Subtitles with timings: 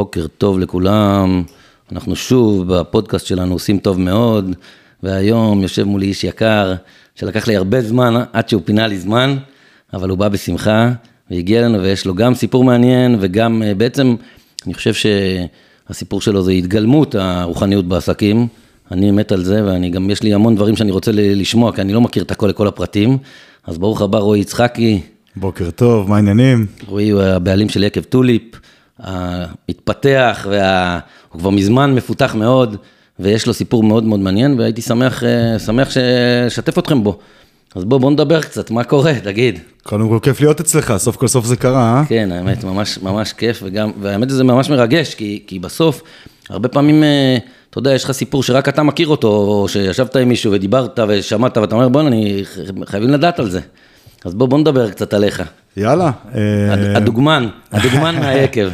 [0.00, 1.42] בוקר טוב לכולם,
[1.92, 4.56] אנחנו שוב בפודקאסט שלנו עושים טוב מאוד,
[5.02, 6.74] והיום יושב מולי איש יקר,
[7.14, 9.36] שלקח לי הרבה זמן עד שהוא פינה לי זמן,
[9.92, 10.90] אבל הוא בא בשמחה,
[11.30, 14.16] והגיע אלינו ויש לו גם סיפור מעניין, וגם אה, בעצם,
[14.66, 18.46] אני חושב שהסיפור שלו זה התגלמות הרוחניות בעסקים.
[18.90, 21.92] אני מת על זה, ואני גם, יש לי המון דברים שאני רוצה לשמוע, כי אני
[21.92, 23.18] לא מכיר את הכל לכל הפרטים.
[23.66, 25.00] אז ברוך הבא, רועי יצחקי.
[25.36, 26.66] בוקר טוב, מה העניינים?
[26.86, 28.42] רועי הוא הבעלים של יקב טוליפ,
[29.02, 32.76] המתפתח, והוא כבר מזמן מפותח מאוד,
[33.18, 35.88] ויש לו סיפור מאוד מאוד מעניין, והייתי שמח, אה, שמח
[36.46, 37.18] לשתף אתכם בו.
[37.74, 39.58] אז בוא, בוא נדבר קצת, מה קורה, תגיד.
[39.82, 42.02] קודם כל כיף להיות אצלך, סוף כל סוף זה קרה, אה?
[42.08, 46.02] כן, האמת, ממש, ממש כיף, וגם, והאמת זה ממש מרגש, כי, כי בסוף,
[46.48, 47.38] הרבה פעמים, אה,
[47.70, 51.58] אתה יודע, יש לך סיפור שרק אתה מכיר אותו, או שישבת עם מישהו ודיברת ושמעת,
[51.58, 52.42] ואתה אומר, בוא'נה, אני
[52.86, 53.60] חייבים לדעת על זה.
[54.24, 55.42] אז בוא, בוא נדבר קצת עליך.
[55.76, 56.10] יאללה.
[56.34, 58.68] אה, הדוגמן, הדוגמן מהיקב.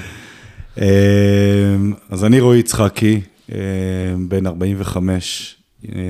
[2.11, 3.21] אז אני רועי יצחקי,
[4.29, 5.57] בן 45,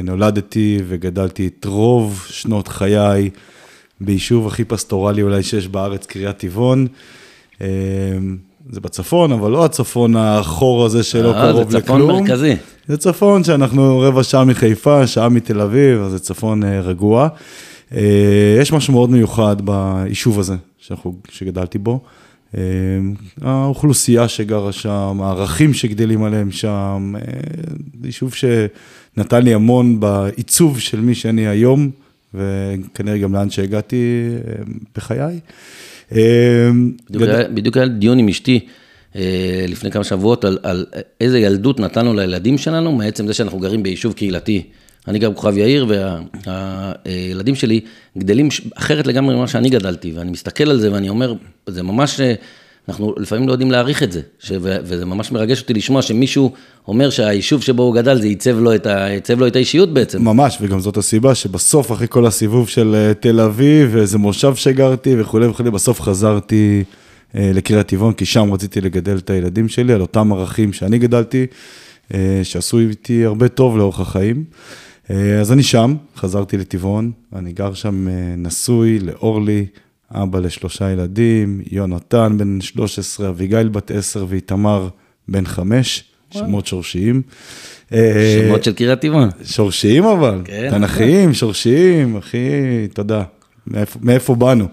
[0.05, 3.31] נולדתי וגדלתי את רוב שנות חיי
[4.01, 6.87] ביישוב הכי פסטורלי אולי שיש בארץ, קריית טבעון.
[8.71, 11.71] זה בצפון, אבל לא הצפון החור הזה שלא אה, קרוב לכלום.
[11.71, 12.56] זה צפון מרכזי.
[12.89, 17.28] זה צפון שאנחנו רבע שעה מחיפה, שעה מתל אביב, אז זה צפון אה, רגוע.
[17.95, 22.01] אה, יש משהו מאוד מיוחד ביישוב הזה, שאנחנו, שגדלתי בו.
[23.41, 27.15] האוכלוסייה שגרה שם, הערכים שגדלים עליהם שם,
[28.01, 31.91] זה יישוב שנתן לי המון בעיצוב של מי שאני היום,
[32.34, 34.28] וכנראה גם לאן שהגעתי
[34.95, 35.41] בחיי.
[37.55, 38.67] בדיוק היה דיון עם אשתי
[39.69, 40.87] לפני כמה שבועות על, על
[41.21, 44.62] איזה ילדות נתנו לילדים שלנו, מעצם זה שאנחנו גרים ביישוב קהילתי.
[45.09, 45.87] אני גר בכוכב יאיר,
[47.07, 47.81] והילדים שלי
[48.19, 51.35] גדלים אחרת לגמרי ממה שאני גדלתי, ואני מסתכל על זה ואני אומר,
[51.67, 52.21] זה ממש,
[52.89, 56.53] אנחנו לפעמים לא יודעים להעריך את זה, ש, וזה ממש מרגש אותי לשמוע שמישהו
[56.89, 58.71] אומר שהיישוב שבו הוא גדל, זה ייצב לו
[59.39, 60.25] לו את האישיות בעצם.
[60.25, 65.47] ממש, וגם זאת הסיבה שבסוף, אחרי כל הסיבוב של תל אביב, ואיזה מושב שגרתי וכולי
[65.47, 66.84] וכולי, בסוף חזרתי
[67.34, 71.47] לקריית טבעון, כי שם רציתי לגדל את הילדים שלי, על אותם ערכים שאני גדלתי,
[72.43, 74.45] שעשו איתי הרבה טוב לאורך החיים.
[75.41, 79.67] אז אני שם, חזרתי לטבעון, אני גר שם נשוי לאורלי,
[80.11, 84.89] אבא לשלושה ילדים, יונתן בן 13, אביגיל בת 10 ואיתמר
[85.28, 87.22] בן 5, שמות שורשיים.
[87.91, 89.28] שמות של קריית טבעון.
[89.45, 92.39] שורשיים אבל, כן, תנכיים, שורשיים, אחי,
[92.95, 93.22] תודה,
[93.66, 94.66] מאיפה, מאיפה באנו.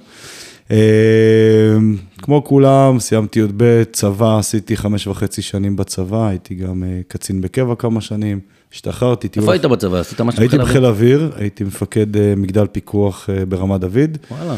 [2.18, 8.02] כמו כולם, סיימתי י"ב, צבא, עשיתי חמש וחצי שנים בצבא, הייתי גם קצין בקבע כמה
[8.02, 8.40] שנים.
[8.74, 9.28] השתחררתי.
[9.38, 10.00] איפה היית בצבא?
[10.00, 10.62] עשית משהו בחיל האוויר?
[10.62, 14.18] הייתי בחיל האוויר, הייתי מפקד מגדל פיקוח ברמת דוד.
[14.32, 14.56] וואלה.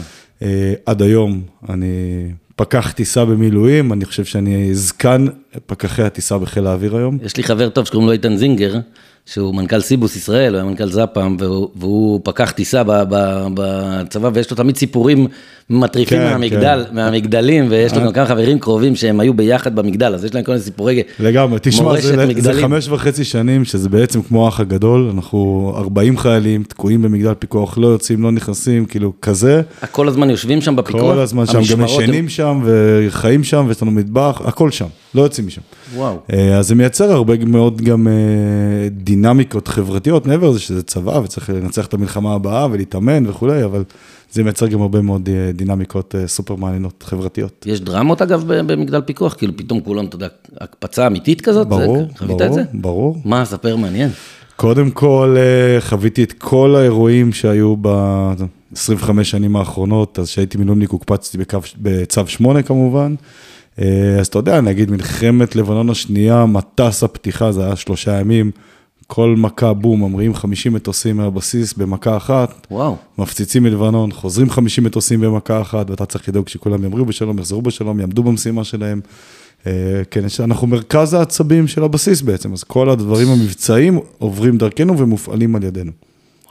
[0.86, 5.26] עד היום אני פקח טיסה במילואים, אני חושב שאני זקן
[5.66, 7.18] פקחי הטיסה בחיל האוויר היום.
[7.24, 8.80] יש לי חבר טוב שקוראים לו איתן זינגר,
[9.26, 12.84] שהוא מנכ"ל סיבוס ישראל, הוא היה מנכ"ל זפ"ם, והוא, והוא פקח טיסה
[13.53, 15.28] בצבא, ויש לו תמיד סיפורים
[15.70, 16.96] מטריפים כן, מהמגדל, כן.
[16.96, 20.52] מהמגדלים, ויש לו גם כמה חברים קרובים שהם היו ביחד במגדל, אז יש להם כל
[20.52, 25.72] מיני סיפורי לגמרי, תשמע, זה, זה חמש וחצי שנים, שזה בעצם כמו האח הגדול, אנחנו
[25.78, 29.62] 40 חיילים, תקועים במגדל פיקוח, לא יוצאים, לא נכנסים, כאילו כזה.
[29.92, 31.02] כל הזמן יושבים שם בפיקוח?
[31.02, 32.30] כל הזמן שם, גם ישנים הם...
[32.30, 35.62] שם, וחיים שם, ויש לנו מטבח, הכל שם, לא יוצאים משם.
[35.96, 36.18] וואו.
[36.58, 38.08] אז זה מייצר הרבה מאוד גם
[38.92, 43.84] דינמיקות חברתיות, מעבר לזה שזה צבא, וצריך לנצח את המלחמה הבאה ולהתאמן וכולי, אבל
[44.31, 47.66] זה מייצר גם הרבה מאוד דינמיקות סופר מעניינות חברתיות.
[47.69, 49.34] יש דרמות אגב במגדל פיקוח?
[49.34, 50.28] כאילו פתאום כולם, אתה יודע,
[50.62, 51.68] הקפצה אמיתית כזאת?
[51.68, 52.64] ברור, חווית ברור, את זה?
[52.74, 53.18] ברור.
[53.25, 54.09] מה, ספר מעניין.
[54.56, 55.35] קודם כל,
[55.80, 61.38] חוויתי את כל האירועים שהיו ב-25 שנים האחרונות, אז כשהייתי מילואימניק הוקפצתי
[61.78, 63.16] בצו 8 כמובן.
[63.78, 68.52] אז אתה יודע, נגיד מלחמת לבנון השנייה, מטס הפתיחה, זה היה שלושה ימים.
[69.07, 72.67] כל מכה בום, ממריאים 50 מטוסים מהבסיס במכה אחת.
[72.72, 72.96] וואו.
[73.17, 77.99] מפציצים מלבנון, חוזרים 50 מטוסים במכה אחת, ואתה צריך לדאוג שכולם ימריאו בשלום, יחזרו בשלום,
[77.99, 79.02] יעמדו במשימה שלהם.
[80.11, 85.63] כן, אנחנו מרכז העצבים של הבסיס בעצם, אז כל הדברים המבצעיים עוברים דרכנו ומופעלים על
[85.63, 85.91] ידינו.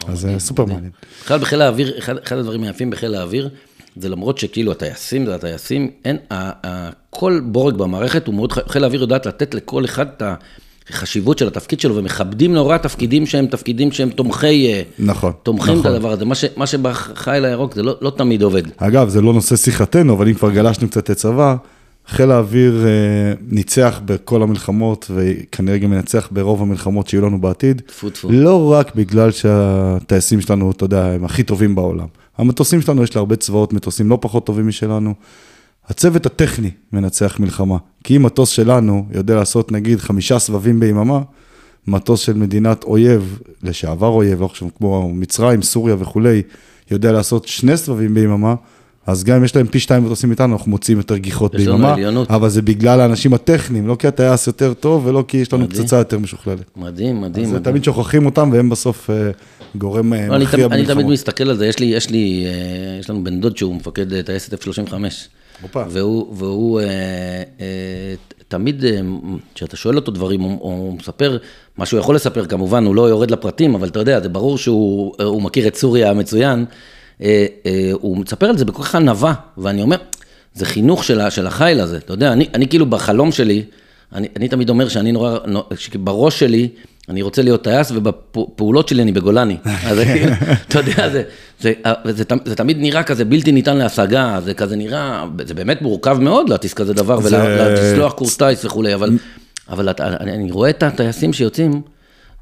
[0.07, 0.91] אז זה סופר מעניין.
[1.25, 3.49] בכלל בחיל האוויר, אחד הדברים היפים בחיל האוויר,
[3.97, 6.17] זה למרות שכאילו הטייסים, זה הטייסים, אין,
[7.11, 10.35] כל בורג במערכת הוא מאוד, חיל האוויר יודעת לתת לכל אחד את ה...
[10.93, 15.87] חשיבות של התפקיד שלו, ומכבדים נורא תפקידים שהם תפקידים שהם תומכי, נכון, תומכים נכון.
[15.87, 16.25] את הדבר הזה.
[16.25, 18.63] מה, ש, מה שבחיל הירוק זה לא, לא תמיד עובד.
[18.77, 21.57] אגב, זה לא נושא שיחתנו, אבל אם כבר גלשנו קצת לצבא,
[22.07, 27.83] חיל האוויר אה, ניצח בכל המלחמות, וכנראה גם ינצח ברוב המלחמות שיהיו לנו בעתיד.
[27.87, 28.29] טפו טפו.
[28.31, 32.07] לא רק בגלל שהטייסים שלנו, אתה יודע, הם הכי טובים בעולם.
[32.39, 35.15] המטוסים שלנו, יש לה הרבה צבאות מטוסים לא פחות טובים משלנו.
[35.89, 37.77] הצוות הטכני מנצח מלחמה.
[38.05, 41.21] כי אם מטוס שלנו יודע לעשות נגיד חמישה סבבים ביממה,
[41.87, 46.43] מטוס של מדינת אויב, לשעבר אויב, לא חושב, כמו מצרים, סוריה וכולי,
[46.91, 48.55] יודע לעשות שני סבבים ביממה,
[49.07, 51.95] אז גם אם יש להם פי שתיים מטוסים איתנו, אנחנו מוצאים יותר גיחות ביממה.
[52.29, 55.83] אבל זה בגלל האנשים הטכניים, לא כי הטייס יותר טוב ולא כי יש לנו מדהים.
[55.83, 56.77] פצצה יותר משוכללת.
[56.77, 57.45] מדהים, מדהים.
[57.45, 57.65] אז מדהים.
[57.65, 59.31] תמיד שוכחים אותם, והם בסוף אה,
[59.75, 61.13] גורם אה, לא, מכריע תמיד, אני תמיד במלחמות.
[61.13, 64.55] מסתכל על זה, יש לי, יש לי, אה, יש לנו בן דוד שהוא מפקד טייסת
[64.55, 64.93] F-35.
[65.89, 66.87] והוא, והוא אה,
[67.61, 68.15] אה,
[68.49, 69.01] תמיד, אה,
[69.55, 71.39] כשאתה שואל אותו דברים, הוא, הוא מספר,
[71.77, 75.15] מה שהוא יכול לספר כמובן, הוא לא יורד לפרטים, אבל אתה יודע, זה ברור שהוא
[75.21, 76.65] אה, מכיר את סוריה מצוין.
[77.23, 79.97] אה, אה, הוא מספר על זה בכל כך ענווה, ואני אומר,
[80.55, 83.65] זה חינוך של, של החיל הזה, אתה יודע, אני, אני כאילו בחלום שלי,
[84.15, 85.39] אני, אני תמיד אומר שאני נורא,
[85.95, 86.69] בראש שלי,
[87.09, 89.57] אני רוצה להיות טייס, ובפעולות שלי אני בגולני.
[89.89, 89.99] אז
[90.69, 91.23] אתה יודע, זה,
[91.61, 91.73] זה,
[92.05, 96.19] זה, זה, זה תמיד נראה כזה בלתי ניתן להשגה, זה כזה נראה, זה באמת מורכב
[96.21, 99.11] מאוד להטיס כזה דבר, ולשלוח קורס טיס וכולי, אבל,
[99.69, 101.83] אבל אתה, אני, אני רואה את הטייסים שיוצאים,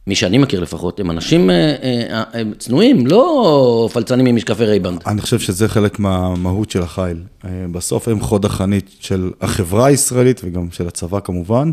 [0.07, 5.03] מי שאני מכיר לפחות, הם אנשים אה, אה, הם צנועים, לא פלצנים עם משקפי רייבנד.
[5.07, 7.23] אני חושב שזה חלק מהמהות של החיל.
[7.45, 11.71] אה, בסוף הם חוד החנית של החברה הישראלית וגם של הצבא כמובן.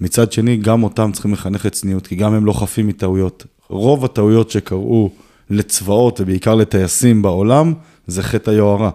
[0.00, 3.46] מצד שני, גם אותם צריכים לחנך לצניעות, כי גם הם לא חפים מטעויות.
[3.68, 5.10] רוב הטעויות שקרו
[5.50, 7.74] לצבאות ובעיקר לטייסים בעולם,
[8.06, 8.90] זה חטא היוהרה.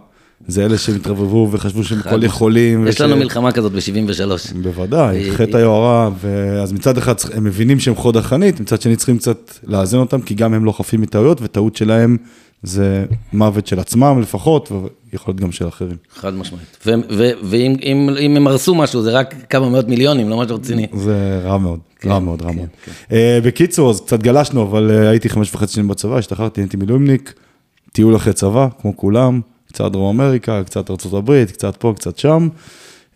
[0.47, 2.87] זה אלה שהתרברבו וחשבו שהם כל יכולים.
[2.87, 4.53] יש וש- לנו מלחמה כזאת ב-73.
[4.63, 6.09] בוודאי, אה, חטא היוהרה,
[6.63, 10.33] אז מצד אחד הם מבינים שהם חוד החנית, מצד שני צריכים קצת לאזן אותם, כי
[10.35, 12.17] גם הם לא חפים מטעויות, וטעות שלהם
[12.63, 14.71] זה מוות של עצמם לפחות,
[15.11, 15.95] ויכול להיות גם של אחרים.
[16.15, 16.85] חד משמעית.
[17.43, 20.87] ואם אם, אם הם הרסו משהו, זה רק כמה מאות מיליונים, לא משהו רציני.
[20.97, 22.67] זה רע מאוד, כן, רע מאוד, רע כן, מאוד.
[23.11, 27.33] אה, בקיצור, אז קצת גלשנו, אבל אה, הייתי חמש וחצי שנים בצבא, השתחררתי, הייתי מילואימניק,
[27.91, 32.47] טיול אחרי צבא, כמו כולם, קצת דרום אמריקה, קצת ארה"ב, קצת פה, קצת שם.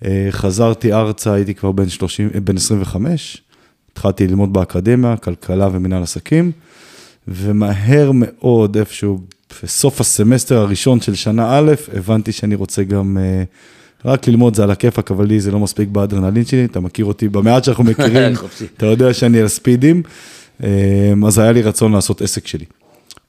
[0.06, 3.42] אה, חזרתי ארצה, הייתי כבר בן 30, אה, בן 25,
[3.92, 6.52] התחלתי ללמוד באקדמיה, כלכלה ומנהל עסקים,
[7.28, 9.20] ומהר מאוד, איפשהו
[9.64, 13.44] בסוף הסמסטר הראשון של שנה א', הבנתי שאני רוצה גם אה,
[14.06, 17.30] רק ללמוד זה על הכיפאק, אבל לי זה לא מספיק באדרנלין שלי, אתה מכיר אותי
[17.30, 18.34] במעט שאנחנו מכירים.
[18.78, 20.04] אתה יודע שאני על ספידים,
[21.28, 22.66] אז היה לי רצון לעשות עסק שלי.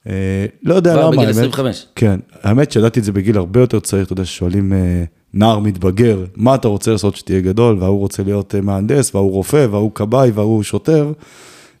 [0.09, 1.31] אה, לא יודע כבר למה, בגיל האמת.
[1.31, 1.85] 25.
[1.95, 5.03] כן, האמת שידעתי את זה בגיל הרבה יותר צעיר, אתה יודע, ששואלים אה,
[5.33, 9.67] נער מתבגר, מה אתה רוצה לעשות שתהיה גדול, וההוא רוצה להיות אה, מהנדס, וההוא רופא,
[9.71, 11.11] וההוא כבאי, וההוא שוטר.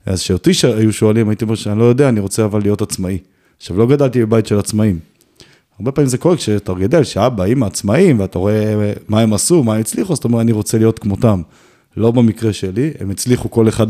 [0.05, 3.17] אז כשאותי היו שואלים, הייתי אומר שאני לא יודע, אני רוצה אבל להיות עצמאי.
[3.57, 4.99] עכשיו, לא גדלתי בבית של עצמאים.
[5.79, 9.73] הרבה פעמים זה קורה כשאתה גדל, שאבא, אמא עצמאים, ואתה רואה מה הם עשו, מה
[9.73, 11.41] הם הצליחו, אז אתה אומר, אני רוצה להיות כמותם.
[11.97, 13.87] לא במקרה שלי, הם הצליחו כל אחד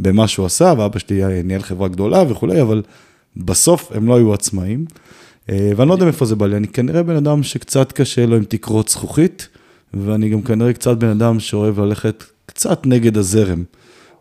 [0.00, 2.82] במה שהוא עשה, ואבא שלי ניהל חברה גדולה וכולי, אבל
[3.36, 4.84] בסוף הם לא היו עצמאים.
[5.50, 8.36] אה, ואני לא יודע מאיפה זה בא לי, אני כנראה בן אדם שקצת קשה לו
[8.36, 9.48] עם תקרות זכוכית,
[9.94, 13.64] ואני גם כנראה קצת בן אדם שאוהב ללכת קצת נגד הזרם.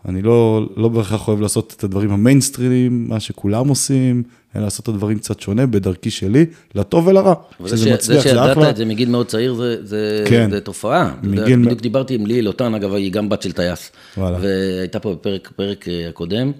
[0.07, 4.23] אני לא, לא בהכרח אוהב לעשות את הדברים המיינסטרימים, מה שכולם עושים,
[4.56, 6.45] אלא לעשות את הדברים קצת שונה, בדרכי שלי,
[6.75, 7.33] לטוב ולרע.
[7.59, 10.50] אבל זה ש- זה שידעת את זה מגיל מאוד צעיר, זה, זה, כן.
[10.51, 11.13] זה תופעה.
[11.23, 13.91] יודע, מגיל בדיוק דיברתי עם ליהי לוטן, אגב, היא גם בת של טייס.
[14.17, 16.51] והייתה פה בפרק פרק אה, הקודם,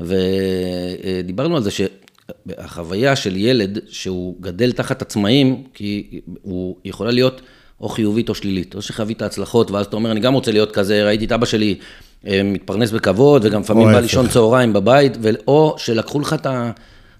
[0.00, 7.40] ודיברנו על זה שהחוויה של ילד שהוא גדל תחת עצמאים, כי הוא יכולה להיות
[7.80, 8.74] או חיובית או שלילית.
[8.74, 11.78] או שחווית הצלחות, ואז אתה אומר, אני גם רוצה להיות כזה, ראיתי את אבא שלי
[12.26, 14.00] אה, מתפרנס בכבוד, וגם לפעמים בא.
[14.00, 16.70] לישון צהריים בבית, ו- או שלקחו לך את ה...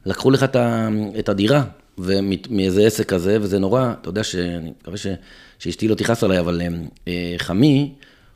[0.06, 1.64] לקחו לך את, ה, את הדירה,
[1.98, 5.06] ומאיזה עסק כזה, וזה נורא, אתה יודע שאני מקווה ש,
[5.58, 6.62] שאשתי לא תכעס עליי, אבל
[7.08, 7.92] אה, חמי,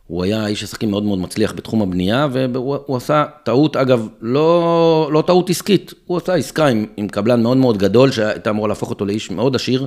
[0.08, 5.10] הוא היה איש עסקים מאוד מאוד מצליח בתחום הבנייה, והוא הוא עשה טעות, אגב, לא,
[5.12, 8.90] לא טעות עסקית, הוא עשה עסקה עם, עם קבלן מאוד מאוד גדול, שהייתה אמורה להפוך
[8.90, 9.86] אותו לאיש מאוד עשיר,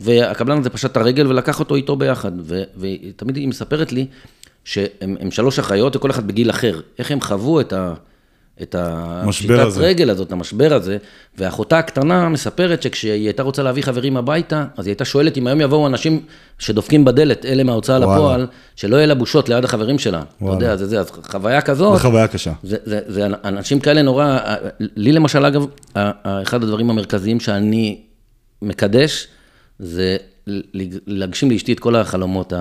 [0.00, 4.06] והקבלן הזה פשט את הרגל ולקח אותו איתו ביחד, ו, ותמיד היא מספרת לי
[4.64, 7.94] שהם הם שלוש אחיות, וכל אחד בגיל אחר, איך הם חוו את ה...
[8.62, 9.80] את הפשיטת הזה.
[9.80, 10.96] רגל הזאת, המשבר הזה,
[11.38, 15.60] ואחותה הקטנה מספרת שכשהיא הייתה רוצה להביא חברים הביתה, אז היא הייתה שואלת אם היום
[15.60, 16.20] יבואו אנשים
[16.58, 17.98] שדופקים בדלת, אלה מההוצאה.
[17.98, 18.46] לפועל,
[18.76, 20.18] שלא יהיה לה בושות ליד החברים שלה.
[20.18, 20.56] אתה וואלה.
[20.56, 22.52] יודע, זה זה, אז חוויה כזאת, זו חוויה קשה.
[22.62, 24.38] זה, זה, זה אנשים כאלה נורא,
[24.80, 25.66] לי למשל, אגב,
[26.24, 28.00] אחד הדברים המרכזיים שאני
[28.62, 29.28] מקדש,
[29.78, 30.16] זה
[31.06, 32.52] להגשים לאשתי את כל החלומות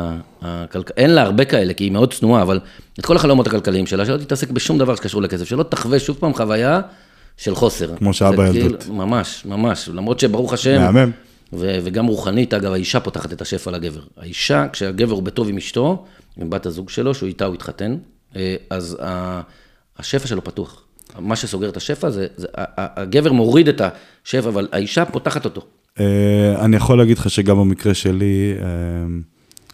[0.42, 2.60] הכלכליים, אין לה הרבה כאלה, כי היא מאוד צנועה, אבל
[3.00, 6.34] את כל החלומות הכלכליים שלה, שלא תתעסק בשום דבר שקשור לכסף, שלא תחווה שוב פעם
[6.34, 6.82] חוויה
[7.38, 7.96] של חוסר.
[7.98, 8.84] כמו שהיה בילדות.
[8.84, 11.12] כאילו- ממש, ממש, למרות שברוך השם, מהמם.
[11.54, 14.02] ו- וגם רוחנית, אגב, האישה פותחת את השפע לגבר.
[14.18, 16.06] האישה, כשהגבר הוא בטוב עם אשתו,
[16.38, 17.98] עם בת הזוג שלו, שהוא איתה הוא התחתן,
[18.36, 19.42] אה, אז ה-
[19.98, 20.84] השפע שלו פתוח.
[21.20, 22.48] מה שסוגר את השפע זה, זה
[22.78, 23.82] הגבר מוריד את
[24.26, 25.62] השפע, אבל האישה פותחת אותו.
[26.00, 28.66] אה, אני יכול להגיד לך שגם במקרה שלי, אה,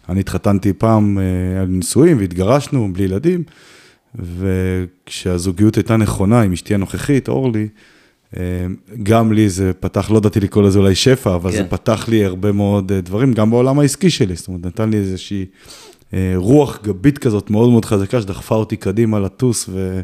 [0.08, 3.42] אני התחתנתי פעם אה, על נישואים והתגרשנו בלי ילדים,
[4.14, 7.68] וכשהזוגיות הייתה נכונה עם אשתי הנוכחית, אורלי,
[8.36, 8.42] אה,
[9.02, 11.56] גם לי זה פתח, לא ידעתי לקרוא לזה אולי שפע, אבל כן.
[11.56, 15.44] זה פתח לי הרבה מאוד דברים, גם בעולם העסקי שלי, זאת אומרת, נתן לי איזושהי
[16.14, 20.00] אה, רוח גבית כזאת מאוד מאוד חזקה, שדחפה אותי קדימה לטוס, ו...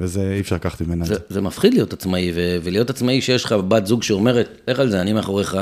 [0.00, 1.40] וזה אי אפשר לקחת ממנה את זה, זה.
[1.40, 5.12] מפחיד להיות עצמאי, ו- ולהיות עצמאי שיש לך בת זוג שאומרת, לך על זה, אני
[5.12, 5.56] מאחוריך,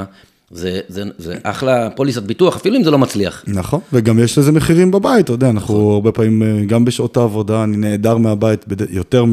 [0.50, 3.44] זה, זה, זה אחלה פוליסת ביטוח, אפילו אם זה לא מצליח.
[3.46, 7.64] נכון, וגם יש לזה מחירים בבית, אתה יודע, אנחנו הרבה פעמים, אה, גם בשעות העבודה,
[7.64, 9.24] אני נעדר מהבית יותר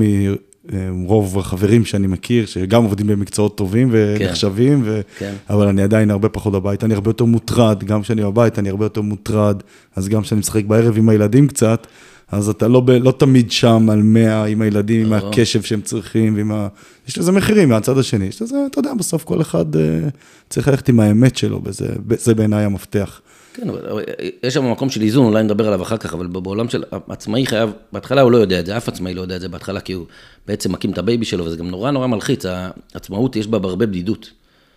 [0.92, 5.02] מרוב החברים שאני מכיר, שגם עובדים במקצועות טובים ונחשבים, ו...
[5.18, 5.34] כן.
[5.50, 8.86] אבל אני עדיין הרבה פחות בבית, אני הרבה יותר מוטרד, גם כשאני בבית אני הרבה
[8.86, 9.64] יותר מוטרד,
[9.96, 11.88] אז גם כשאני משחק בערב עם הילדים קצת,
[12.32, 15.30] אז אתה לא, ב- לא תמיד שם על 100 עם הילדים, עם לא.
[15.30, 16.68] הקשב שהם צריכים, ועם ה...
[17.08, 19.82] יש לזה מחירים מהצד השני, יש לזה, אתה יודע, בסוף כל אחד אה,
[20.50, 23.22] צריך ללכת עם האמת שלו, וזה זה בעיניי המפתח.
[23.54, 24.04] כן, אבל אבל
[24.44, 27.70] יש שם מקום של איזון, אולי נדבר עליו אחר כך, אבל בעולם של עצמאי חייב,
[27.94, 30.06] בהתחלה הוא לא יודע את זה, אף עצמאי לא יודע את זה בהתחלה, כי הוא
[30.48, 32.46] בעצם מקים את ה baby שלו, וזה גם נורא נורא מלחיץ,
[32.94, 34.32] העצמאות יש בה הרבה בדידות.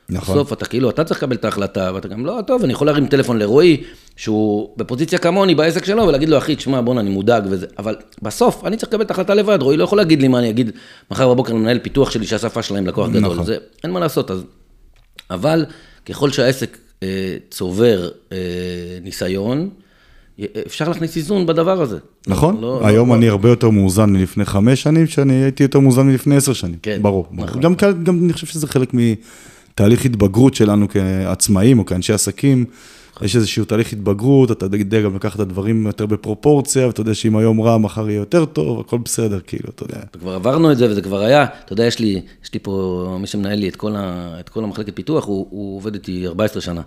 [0.08, 0.34] נכון.
[0.34, 3.06] בסוף אתה כאילו, אתה צריך לקבל את ההחלטה, ואתה גם, לא, טוב, אני יכול להרים
[3.06, 3.82] טלפון לרועי,
[4.16, 8.64] שהוא בפוזיציה כמוני בעסק שלו, ולהגיד לו, אחי, תשמע, בואנה, אני מודאג וזה, אבל בסוף,
[8.64, 10.70] אני צריך לקבל את ההחלטה לבד, רועי לא יכול להגיד לי מה אני אגיד
[11.10, 13.44] מחר בבוקר למנהל פיתוח שלי, שהשפה שלהם לקוח גדול, נכון.
[13.44, 14.44] זה, אין מה לעשות, אז...
[15.30, 15.64] אבל
[16.06, 18.38] ככל שהעסק אה, צובר אה,
[19.02, 19.70] ניסיון,
[20.66, 21.98] אפשר להכניס איזון בדבר הזה.
[22.26, 26.06] נכון, לא- היום לא- אני הרבה יותר מאוזן מלפני חמש שנים, שאני הייתי יותר מאוזן
[26.06, 26.76] מלפני עשר שנים.
[26.82, 27.26] כן, ברור.
[27.32, 27.60] נכון.
[27.60, 28.94] גם, גם אני חושב שזה חלק
[29.74, 32.64] מתהליך התבגרות שלנו כעצמאים או כאנשי עסקים.
[33.22, 37.36] יש איזשהו תהליך התבגרות, אתה יודע גם לקחת את הדברים יותר בפרופורציה, ואתה יודע שאם
[37.36, 40.00] היום רע, מחר יהיה יותר טוב, הכל בסדר, כאילו, אתה יודע.
[40.16, 43.26] וכבר עברנו את זה, וזה כבר היה, אתה יודע, יש לי, יש לי פה, מי
[43.26, 46.82] שמנהל לי את כל, ה, את כל המחלקת פיתוח, הוא, הוא עובד איתי 14 שנה.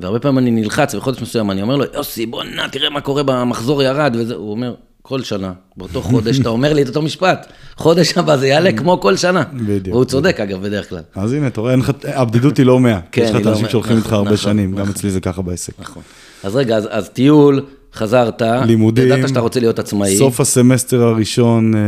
[0.00, 3.22] והרבה פעמים אני נלחץ, בחודש מסוים אני אומר לו, יוסי, בוא נע, תראה מה קורה
[3.22, 4.74] במחזור ירד, וזה, הוא אומר,
[5.06, 7.46] כל שנה, באותו חודש, אתה אומר לי את אותו משפט,
[7.76, 9.42] חודש הבא זה יעלה כמו כל שנה.
[9.52, 9.94] בדיוק.
[9.94, 11.00] והוא צודק, אגב, בדרך כלל.
[11.14, 13.00] אז הנה, אתה רואה, הבדידות היא לא מאה.
[13.12, 13.70] כן, יש לך את לא האנשים מאה.
[13.70, 14.90] שהולכים איתך נכון, הרבה נכון, שנים, גם נכון.
[14.90, 15.72] אצלי זה ככה בעסק.
[15.78, 16.02] נכון.
[16.44, 17.60] אז רגע, אז, אז טיול,
[17.94, 19.06] חזרת, לימודים.
[19.06, 20.16] ידעת שאתה רוצה להיות עצמאי.
[20.16, 21.80] סוף הסמסטר הראשון אה,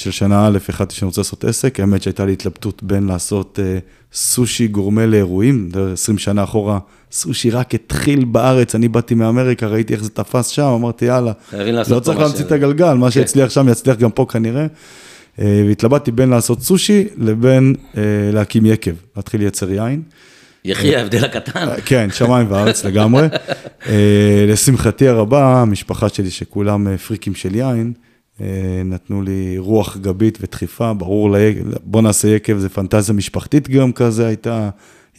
[0.00, 1.80] של שנה א', החלטתי שאני רוצה לעשות עסק.
[1.80, 3.78] האמת שהייתה לי התלבטות בין לעשות אה,
[4.12, 6.78] סושי גורמה לאירועים, זה 20 שנה אחורה,
[7.12, 11.32] סושי רק התחיל בארץ, אני באתי מאמריקה, ראיתי איך זה תפס שם, אמרתי, יאללה,
[11.90, 13.10] לא צריך להמציא את הגלגל, מה כן.
[13.10, 14.66] שיצליח שם יצליח גם פה כנראה.
[15.40, 18.02] אה, והתלבטתי בין לעשות סושי לבין אה,
[18.32, 20.02] להקים יקב, להתחיל לייצר יין.
[20.64, 21.68] יחי ההבדל הקטן.
[21.84, 23.22] כן, שמיים וארץ לגמרי.
[23.88, 28.09] אה, לשמחתי הרבה, המשפחה שלי, שכולם אה, פריקים של יין, אה,
[28.84, 31.36] נתנו לי רוח גבית ודחיפה, ברור,
[31.84, 34.70] בוא נעשה יקב, זה פנטזיה משפחתית גם כזה הייתה,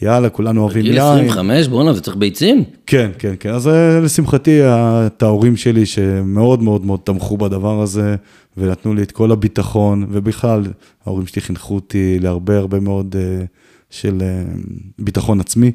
[0.02, 0.98] יאללה, כולנו אוהבים יין.
[0.98, 2.64] 25, בואנה, זה צריך ביצים?
[2.86, 3.50] כן, כן, כן.
[3.50, 8.16] אז אה, לשמחתי, את ההורים שלי שמאוד מאוד מאוד תמכו בדבר הזה,
[8.56, 10.64] ונתנו לי את כל הביטחון, ובכלל,
[11.06, 13.44] ההורים שלי חינכו אותי להרבה הרבה מאוד אה,
[13.90, 14.42] של אה,
[14.98, 15.72] ביטחון עצמי.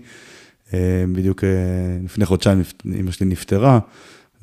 [0.74, 1.50] אה, בדיוק אה,
[2.06, 2.62] לפני חודשיים
[3.00, 3.80] אמא שלי נפטרה,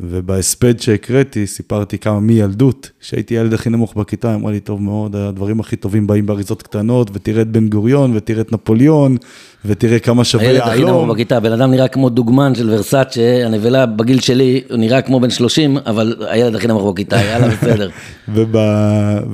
[0.01, 5.17] ובהספד שהקראתי, סיפרתי כמה מילדות, כשהייתי הילד הכי נמוך בכיתה, היא אמרה לי, טוב מאוד,
[5.17, 9.17] הדברים הכי טובים באים באריזות קטנות, ותראה את בן גוריון, ותראה את נפוליאון,
[9.65, 10.91] ותראה כמה שווה הילד הכי יהלום.
[10.91, 15.21] נמוך בכיתה, בן אדם נראה כמו דוגמן של ורסאצ'ה, הנבלה בגיל שלי, הוא נראה כמו
[15.21, 17.91] בן 30, אבל הילד הכי נמוך בכיתה, יאללה, בסדר.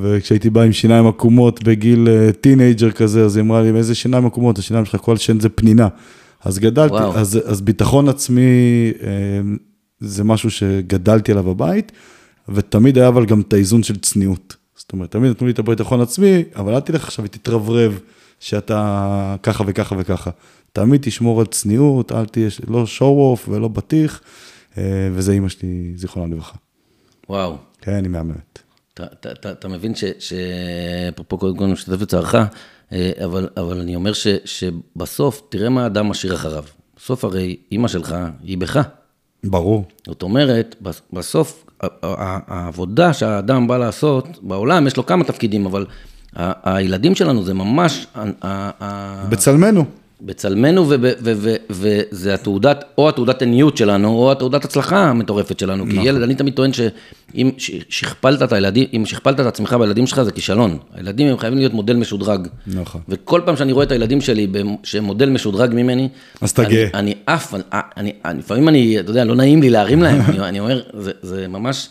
[0.02, 4.26] וכשהייתי בא עם שיניים עקומות בגיל אה, teenager כזה, אז היא אמרה לי, איזה שיניים
[4.26, 4.59] עקומות?
[4.59, 5.88] השיניים שלך, כל שן זה פנינה.
[6.45, 7.14] אז גדלתי, וואו.
[7.14, 8.43] אז, אז ביטחון עצמי
[9.02, 9.09] אה,
[10.00, 11.92] זה משהו שגדלתי עליו בבית,
[12.49, 14.57] ותמיד היה אבל גם את האיזון של צניעות.
[14.76, 17.99] זאת אומרת, תמיד נתנו לי את הביטחון עצמי, אבל אל תלך עכשיו ותתרברב
[18.40, 20.30] שאתה ככה וככה וככה.
[20.73, 23.00] תמיד תשמור על צניעות, אל תהיה, לא show
[23.38, 24.21] off ולא בטיח,
[24.78, 26.57] אה, וזה אימא שלי, זיכרונה לברכה.
[27.28, 27.57] וואו.
[27.80, 28.59] כן, היא מהממת.
[28.95, 30.04] אתה- מבין ש...
[30.19, 30.33] ש-
[31.09, 32.35] אפרופו קודם כל משתתף בצערך,
[32.92, 36.64] אה, אבל, אבל אני אומר ש, שבסוף, תראה מה האדם משאיר אחריו.
[36.97, 38.78] בסוף הרי אימא שלך היא בך.
[39.44, 39.85] ברור.
[40.06, 41.64] זאת אומרת, בס- בסוף,
[42.02, 45.87] העבודה שהאדם בא לעשות, בעולם יש לו כמה תפקידים, אבל
[46.64, 48.06] הילדים שלנו זה ממש,
[49.28, 49.85] בצלמנו.
[50.23, 50.87] בצלמנו,
[51.71, 55.85] וזה התעודת, או התעודת עניות שלנו, או התעודת הצלחה המטורפת שלנו.
[55.91, 57.50] כי ילד, אני תמיד טוען שאם
[57.89, 60.79] שכפלת את הילדים, אם שכפלת את עצמך בילדים שלך, זה כישלון.
[60.95, 62.49] הילדים הם חייבים להיות מודל משודרג.
[62.67, 63.00] נכון.
[63.09, 64.47] וכל פעם שאני רואה את הילדים שלי
[64.83, 66.09] שהם מודל משודרג ממני,
[66.41, 66.89] אז אתה גאה.
[66.95, 67.55] אני עף,
[68.39, 71.89] לפעמים אני, אתה יודע, לא נעים לי להרים להם, אני, אני אומר, זה, זה ממש,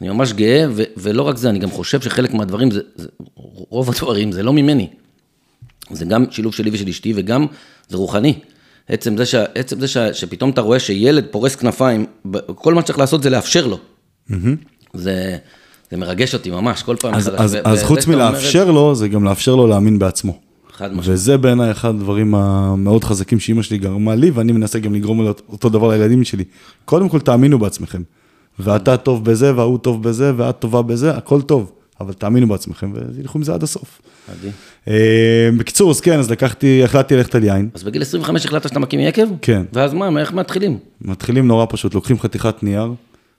[0.00, 3.08] אני ממש גאה, ו, ולא רק זה, אני גם חושב שחלק מהדברים, זה, זה,
[3.70, 4.88] רוב הדברים, זה לא ממני.
[5.90, 7.46] זה גם שילוב שלי ושל אשתי, וגם
[7.88, 8.38] זה רוחני.
[8.88, 12.06] עצם זה, ש, עצם זה ש, שפתאום אתה רואה שילד פורס כנפיים,
[12.54, 13.78] כל מה שצריך לעשות זה לאפשר לו.
[14.94, 15.36] זה,
[15.90, 17.14] זה מרגש אותי ממש, כל פעם.
[17.14, 17.30] אז.
[17.36, 20.38] אז, ו- אז וזה חוץ מלאפשר לו, זה גם לאפשר לו להאמין בעצמו.
[20.72, 21.08] חד משמעית.
[21.08, 25.34] וזה בעיניי אחד הדברים המאוד חזקים שאימא שלי גרמה לי, ואני מנסה גם לגרום לו
[25.48, 26.44] אותו דבר לילדים שלי.
[26.84, 28.02] קודם כל, תאמינו בעצמכם.
[28.58, 31.72] ואתה טוב בזה, וההוא טוב בזה, ואת טובה בזה, הכל טוב.
[32.02, 34.00] אבל תאמינו בעצמכם, ותלכו עם זה עד הסוף.
[34.28, 34.52] מדהים.
[34.88, 37.68] אה, בקיצור, אז כן, אז לקחתי, החלטתי ללכת על יין.
[37.74, 39.26] אז בגיל 25 החלטת שאתה מקים יקב?
[39.42, 39.62] כן.
[39.72, 40.78] ואז מה, איך מתחילים?
[41.00, 42.92] מתחילים נורא פשוט, לוקחים חתיכת נייר,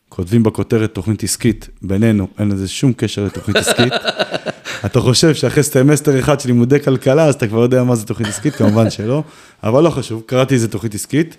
[0.10, 3.94] כותבים בכותרת תוכנית עסקית, בינינו, אין לזה שום קשר לתוכנית עסקית.
[4.86, 8.30] אתה חושב שאחרי סמסטר אחד של לימודי כלכלה, אז אתה כבר יודע מה זה תוכנית
[8.30, 9.24] עסקית, כמובן שלא,
[9.64, 11.36] אבל לא חשוב, קראתי איזה תוכנית עסקית,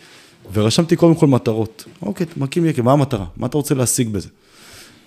[0.52, 1.85] ורשמתי קודם כל מטרות.
[2.02, 3.25] אוקיי, מקים יקב, מה המטרה?
[3.37, 4.28] מה אתה רוצה להשיג בזה?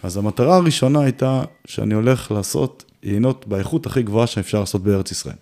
[0.03, 5.35] אז המטרה הראשונה הייתה שאני הולך לעשות יינות באיכות הכי גבוהה שאפשר לעשות בארץ ישראל.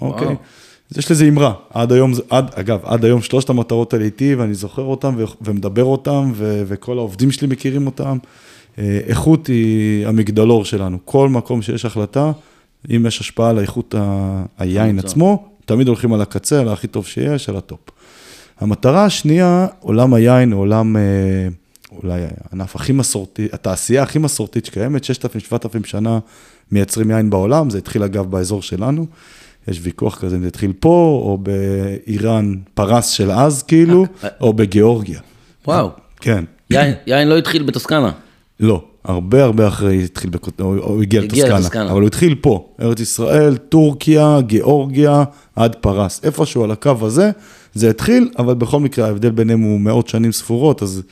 [0.00, 0.26] אוקיי?
[0.26, 0.36] וואו.
[0.90, 4.54] אז יש לזה אמרה, עד היום, עד, אגב, עד היום שלושת המטרות האלה איתי, ואני
[4.54, 8.18] זוכר אותן ומדבר אותן, ו- וכל העובדים שלי מכירים אותן.
[8.78, 10.98] אה, איכות היא המגדלור שלנו.
[11.04, 12.32] כל מקום שיש החלטה,
[12.96, 14.98] אם יש השפעה על איכות ה- היין.
[14.98, 17.80] עצמו, תמיד הולכים על הקצה, על הכי טוב שיש, על הטופ.
[18.60, 21.02] המטרה השנייה, עולם היין הוא עולם, אה,
[22.02, 26.18] אולי הענף הכי מסורתי, התעשייה הכי מסורתית שקיימת, 6,000-7,000 שנה
[26.72, 29.06] מייצרים יין בעולם, זה התחיל אגב באזור שלנו.
[29.68, 34.06] יש ויכוח כזה אם זה התחיל פה, או באיראן, פרס של אז כאילו,
[34.40, 35.20] או בגיאורגיה.
[35.66, 36.44] וואו, כן.
[36.70, 38.12] יין, יין לא התחיל בטוסקנה.
[38.60, 41.90] לא, הרבה הרבה אחרי התחיל, בקוט- או הגיע הגיע לטוסקנה, לטוסקנה.
[41.90, 45.24] אבל הוא התחיל פה, ארץ ישראל, טורקיה, גיאורגיה,
[45.56, 46.20] עד פרס.
[46.24, 47.30] איפשהו על הקו הזה,
[47.74, 51.02] זה התחיל, אבל בכל מקרה ההבדל ביניהם הוא מאות שנים ספורות, אז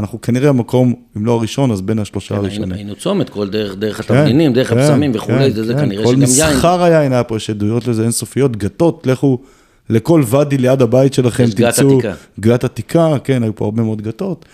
[0.00, 2.72] אנחנו כנראה המקום, אם לא הראשון, אז בין השלושה היינו, הראשונים.
[2.72, 5.80] היינו צומת, כל דרך, דרך כן, התבלינים, דרך כן, הבשמים וכולי, כן, זה, זה כן.
[5.80, 6.30] כנראה כל שגם יין.
[6.30, 9.38] מסחר היין היה פה, יש עדויות לזה אינסופיות, גתות, לכו
[9.90, 12.14] לכל ואדי ליד הבית שלכם, יש גת תמצאו, עתיקה.
[12.40, 14.44] גת עתיקה, כן, היו פה הרבה מאוד גתות.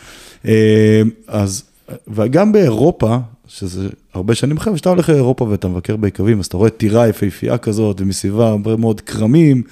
[0.46, 1.62] אה, אז,
[2.08, 3.16] וגם באירופה,
[3.48, 7.58] שזה הרבה שנים אחרי, כשאתה הולך לאירופה ואתה מבקר ביקבים, אז אתה רואה טירה יפהפייה
[7.58, 9.62] כזאת, ומסביבה הרבה מאוד כרמים,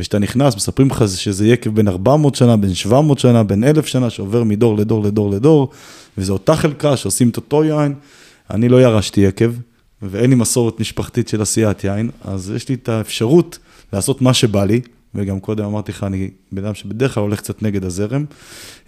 [0.00, 4.10] וכשאתה נכנס, מספרים לך שזה יקב בין 400 שנה, בין 700 שנה, בין 1,000 שנה,
[4.10, 5.70] שעובר מדור לדור לדור לדור,
[6.18, 7.94] וזו אותה חלקה שעושים את אותו יין.
[8.50, 9.52] אני לא ירשתי יקב,
[10.02, 13.58] ואין לי מסורת משפחתית של עשיית יין, אז יש לי את האפשרות
[13.92, 14.80] לעשות מה שבא לי,
[15.14, 18.24] וגם קודם אמרתי לך, אני בן אדם שבדרך כלל הולך קצת נגד הזרם.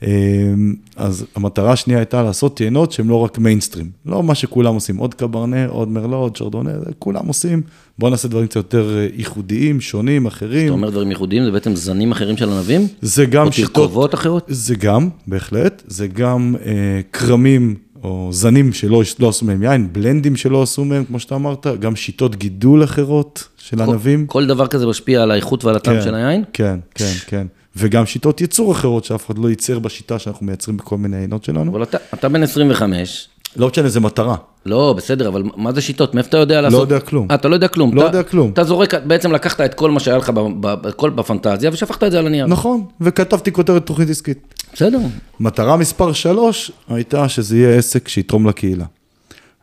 [0.03, 4.97] אמ, אז המטרה השנייה הייתה לעשות יינות שהם לא רק מיינסטרים, לא מה שכולם עושים,
[4.97, 7.63] עוד קברנה, עוד מרלו, עוד שרדונה, כולם עושים.
[7.99, 10.67] בואו נעשה דברים קצת יותר אה, ייחודיים, שונים, אחרים.
[10.67, 12.87] אתה אומר דברים ייחודיים, זה בעצם זנים אחרים של ענבים?
[13.03, 13.75] זה גם או שיטות...
[13.75, 14.45] תרכובות אחרות?
[14.49, 20.37] זה גם, בהחלט, זה גם אה, כרמים או זנים שלא לא עשו מהם יין, בלנדים
[20.37, 24.27] שלא עשו מהם, כמו שאתה אמרת, גם שיטות גידול אחרות של ענבים.
[24.27, 26.45] כל דבר כזה משפיע על האיכות ועל הטעם של היין?
[26.53, 27.47] כן, כן, כן.
[27.77, 31.71] וגם שיטות ייצור אחרות שאף אחד לא ייצר בשיטה שאנחנו מייצרים בכל מיני עינות שלנו.
[31.71, 34.37] אבל אתה, אתה בן 25, לא משנה, זה מטרה.
[34.67, 36.15] לא, בסדר, אבל מה זה שיטות?
[36.15, 36.81] מאיפה אתה יודע לעשות?
[36.81, 37.27] יודע כלום.
[37.31, 37.95] אה, אתה לא יודע כלום.
[37.95, 38.51] לא אתה, יודע כלום.
[38.51, 42.27] אתה זורק, בעצם לקחת את כל מה שהיה לך בכל, בפנטזיה ושפכת את זה על
[42.27, 42.47] הנייר.
[42.47, 44.55] נכון, וכתבתי כותרת תוכנית עסקית.
[44.75, 44.99] בסדר.
[45.41, 48.85] מטרה מספר 3 הייתה שזה יהיה עסק שיתרום לקהילה.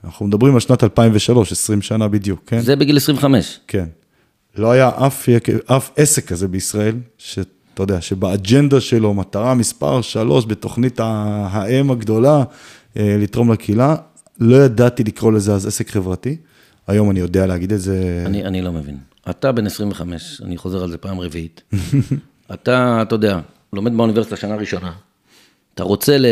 [0.04, 2.60] אנחנו מדברים על שנת 2003, 20 שנה בדיוק, כן?
[2.60, 3.60] זה בגיל 25.
[3.68, 3.86] כן.
[4.58, 5.30] לא היה אף,
[5.66, 7.50] אף עסק כזה בישראל, שאתה
[7.84, 12.44] יודע, שבאג'נדה שלו, מטרה מספר שלוש בתוכנית ה- האם הגדולה,
[12.98, 13.96] אה, לתרום לקהילה.
[14.40, 16.38] לא ידעתי לקרוא לזה אז עסק חברתי,
[16.88, 18.24] היום אני יודע להגיד את זה.
[18.26, 18.98] אני, אני לא מבין.
[19.30, 21.62] אתה בן 25, אני חוזר על זה פעם רביעית.
[22.54, 23.40] אתה, אתה יודע,
[23.74, 24.92] לומד באוניברסיטה שנה ראשונה.
[25.76, 26.26] אתה רוצה ל...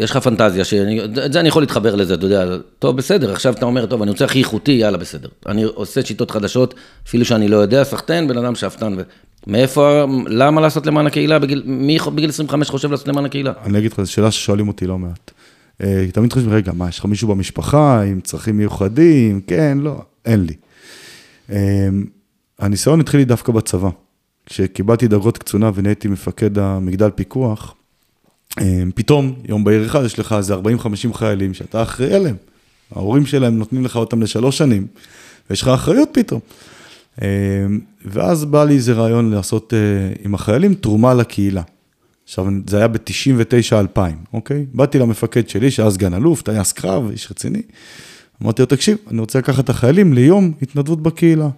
[0.00, 3.52] יש לך פנטזיה, שאני, את זה אני יכול להתחבר לזה, אתה יודע, טוב, בסדר, עכשיו
[3.52, 5.28] אתה אומר, טוב, אני רוצה הכי איכותי, יאללה, בסדר.
[5.46, 6.74] אני עושה שיטות חדשות,
[7.06, 8.94] אפילו שאני לא יודע, סחטיין, בן אדם שאפתן.
[8.98, 9.02] ו...
[9.46, 11.38] מאיפה, למה לעשות למען הקהילה?
[11.38, 13.52] בגיל, מי בגיל 25 חושב לעשות למען הקהילה?
[13.64, 15.30] אני אגיד לך, זו שאלה ששואלים אותי לא מעט.
[15.82, 19.40] אה, תמיד חושבים, רגע, מה, יש לך מישהו במשפחה עם צרכים מיוחדים?
[19.46, 20.54] כן, לא, אין לי.
[21.50, 21.88] אה,
[22.58, 23.88] הניסיון התחיל לי דווקא בצבא.
[24.46, 27.74] כשקיבלתי דרגות קצונה ונהייתי מפקד המגדל פיקוח,
[28.94, 30.58] פתאום, יום בהיר אחד, יש לך איזה 40-50
[31.14, 32.36] חיילים שאתה אחראי עליהם.
[32.94, 34.86] ההורים שלהם נותנים לך אותם לשלוש שנים,
[35.50, 36.40] ויש לך אחריות פתאום.
[37.22, 37.28] אה,
[38.04, 39.78] ואז בא לי איזה רעיון לעשות אה,
[40.24, 41.62] עם החיילים תרומה לקהילה.
[42.24, 44.00] עכשיו, זה היה ב-99-2000,
[44.32, 44.66] אוקיי?
[44.74, 47.62] באתי למפקד שלי, שהיה סגן אלוף, טייס קרב, איש רציני.
[48.42, 51.48] אמרתי לו, תקשיב, אני רוצה לקחת את החיילים ליום התנדבות בקהילה.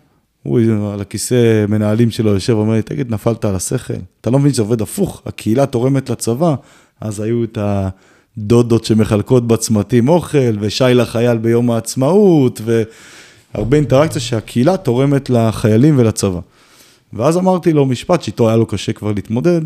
[0.43, 0.61] הוא
[0.93, 3.95] על הכיסא מנהלים שלו יושב ואומר לי, תגיד, נפלת על השכל?
[4.21, 6.55] אתה לא מבין שזה עובד הפוך, הקהילה תורמת לצבא,
[7.01, 7.59] אז היו את
[8.37, 12.61] הדודות שמחלקות בצמתים אוכל, ושי לחייל ביום העצמאות,
[13.55, 16.41] והרבה אינטראקציה שהקהילה תורמת לחיילים ולצבא.
[17.13, 19.61] ואז אמרתי לו משפט שאיתו היה לו קשה כבר להתמודד,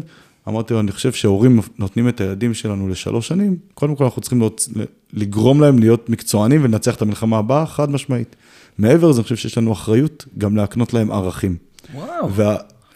[0.49, 4.41] אמרתי לו, אני חושב שהורים נותנים את הילדים שלנו לשלוש שנים, קודם כל אנחנו צריכים
[4.41, 4.69] להיות,
[5.13, 8.37] לגרום להם להיות מקצוענים ולנצח את המלחמה הבאה, חד משמעית.
[8.79, 11.57] מעבר לזה, אני חושב שיש לנו אחריות גם להקנות להם ערכים.
[11.95, 12.31] וואו.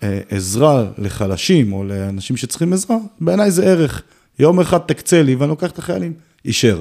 [0.03, 4.03] והעזרה לחלשים או לאנשים שצריכים עזרה, בעיניי זה ערך.
[4.39, 6.13] יום אחד תקצה לי ואני לוקח את החיילים,
[6.45, 6.81] אישר.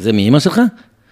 [0.00, 0.60] זה מאימא שלך?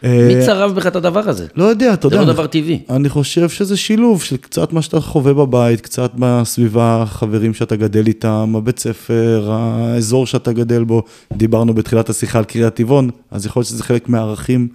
[0.05, 1.47] אה, מי צרב בך את הדבר הזה?
[1.57, 2.17] לא יודע, אתה זה יודע.
[2.17, 2.81] לא אני- דבר טבעי.
[2.91, 8.07] אני חושב שזה שילוב של קצת מה שאתה חווה בבית, קצת בסביבה, החברים שאתה גדל
[8.07, 11.03] איתם, הבית ספר, האזור שאתה גדל בו.
[11.33, 14.69] דיברנו בתחילת השיחה על קריית טבעון, אז יכול להיות שזה חלק מהערכים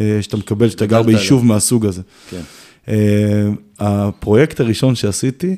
[0.00, 2.02] אה, שאתה מקבל, שאתה גר ביישוב מהסוג הזה.
[2.30, 2.40] כן.
[2.88, 5.56] אה, הפרויקט הראשון שעשיתי,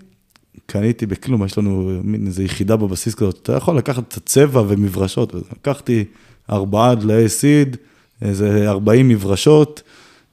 [0.67, 5.35] קניתי בכלום, יש לנו מין איזו יחידה בבסיס כזאת, אתה יכול לקחת את הצבע ומברשות,
[5.35, 6.05] לקחתי
[6.51, 7.77] ארבעה דלאי סיד,
[8.23, 9.83] איזה 40 מברשות,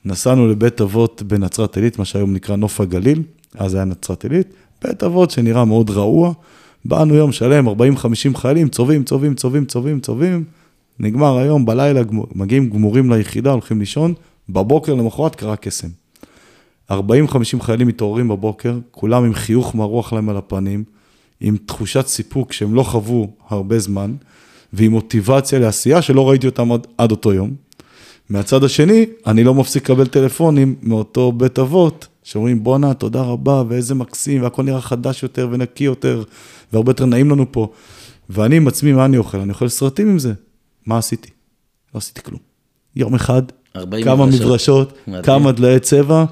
[0.06, 3.24] נסענו לבית אבות בנצרת עילית, מה שהיום נקרא נוף הגליל,
[3.56, 4.48] אז היה נצרת עילית,
[4.84, 6.34] בית אבות שנראה מאוד רעוע,
[6.86, 7.72] באנו יום שלם, 40-50
[8.36, 10.44] חיילים, צובעים, צובעים, צובעים, צובעים, צובעים,
[11.00, 12.02] נגמר היום, בלילה
[12.36, 14.14] מגיעים גמורים ליחידה, הולכים לישון,
[14.50, 15.88] בבוקר למחרת קרה קסם.
[16.92, 16.96] 40-50
[17.62, 20.84] חיילים מתעוררים בבוקר, כולם עם חיוך מרוח להם על הפנים,
[21.40, 24.16] עם תחושת סיפוק שהם לא חוו הרבה זמן,
[24.74, 27.54] ועם מוטיבציה לעשייה שלא ראיתי אותם עד, עד אותו יום.
[28.30, 33.96] מהצד השני, אני לא מפסיק לקבל טלפונים מאותו בית אבות, שאומרים בואנה, תודה רבה, ואיזה
[33.96, 36.24] מקסים, והכל נראה חדש יותר ונקי יותר,
[36.74, 37.72] והרבה יותר נעים לנו פה.
[38.30, 39.40] ואני עם עצמי, מה אני אוכל?
[39.40, 40.34] אני אוכל סרטים עם זה.
[40.86, 41.30] מה עשיתי?
[41.94, 42.40] לא עשיתי כלום.
[42.96, 43.42] יום אחד,
[43.76, 44.94] 40 כמה מברשות.
[45.08, 45.26] מברשות.
[45.26, 46.26] כמה דלאי צבע,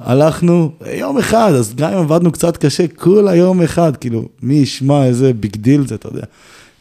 [0.00, 5.04] הלכנו, יום אחד, אז גם אם עבדנו קצת קשה, כולה יום אחד, כאילו, מי ישמע
[5.04, 6.24] איזה big deal זה, אתה יודע.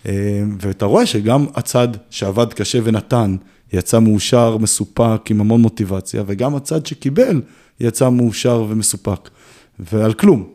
[0.06, 3.36] אה, ואתה רואה שגם הצד שעבד קשה ונתן,
[3.74, 7.42] יצא מאושר, מסופק, עם המון מוטיבציה, וגם הצד שקיבל,
[7.80, 9.30] יצא מאושר ומסופק,
[9.80, 10.48] ועל כלום.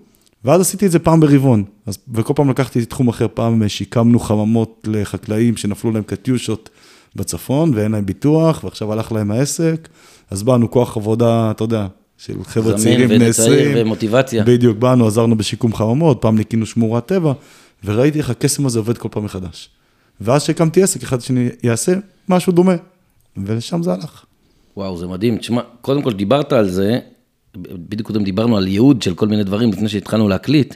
[0.45, 1.65] ואז עשיתי את זה פעם ברבעון,
[2.13, 6.71] וכל פעם לקחתי תחום אחר, פעם שיקמנו חממות לחקלאים שנפלו להם קטיושות
[7.17, 9.89] בצפון ואין להם ביטוח, ועכשיו הלך להם העסק,
[10.31, 11.87] אז באנו כוח עבודה, אתה יודע,
[12.27, 13.73] של חבר'ה צעירים בני וצעיר 20.
[13.77, 14.45] ומוטיבציה.
[14.45, 17.33] בדיוק, באנו, עזרנו בשיקום חממות, פעם ניקינו שמורת טבע,
[17.85, 19.69] וראיתי איך הקסם הזה עובד כל פעם מחדש.
[20.21, 21.93] ואז שהקמתי עסק, אחד שאני אעשה
[22.29, 22.75] משהו דומה,
[23.37, 24.25] ולשם זה הלך.
[24.77, 25.39] וואו, זה מדהים.
[25.39, 26.99] תשמע, קודם כל דיברת על זה,
[27.57, 30.75] בדיוק קודם דיברנו על ייעוד של כל מיני דברים לפני שהתחלנו להקליט,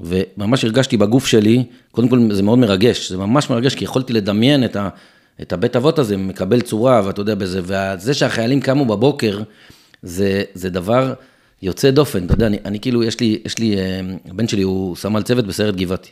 [0.00, 4.64] וממש הרגשתי בגוף שלי, קודם כל זה מאוד מרגש, זה ממש מרגש, כי יכולתי לדמיין
[4.64, 4.88] את, ה,
[5.42, 9.42] את הבית אבות הזה מקבל צורה, ואתה יודע בזה, וזה שהחיילים קמו בבוקר,
[10.02, 11.14] זה, זה דבר
[11.62, 14.96] יוצא דופן, אתה יודע, אני, אני כאילו, יש לי, יש לי, אה, הבן שלי הוא
[14.96, 16.10] סמל צוות בסיירת גבעתי.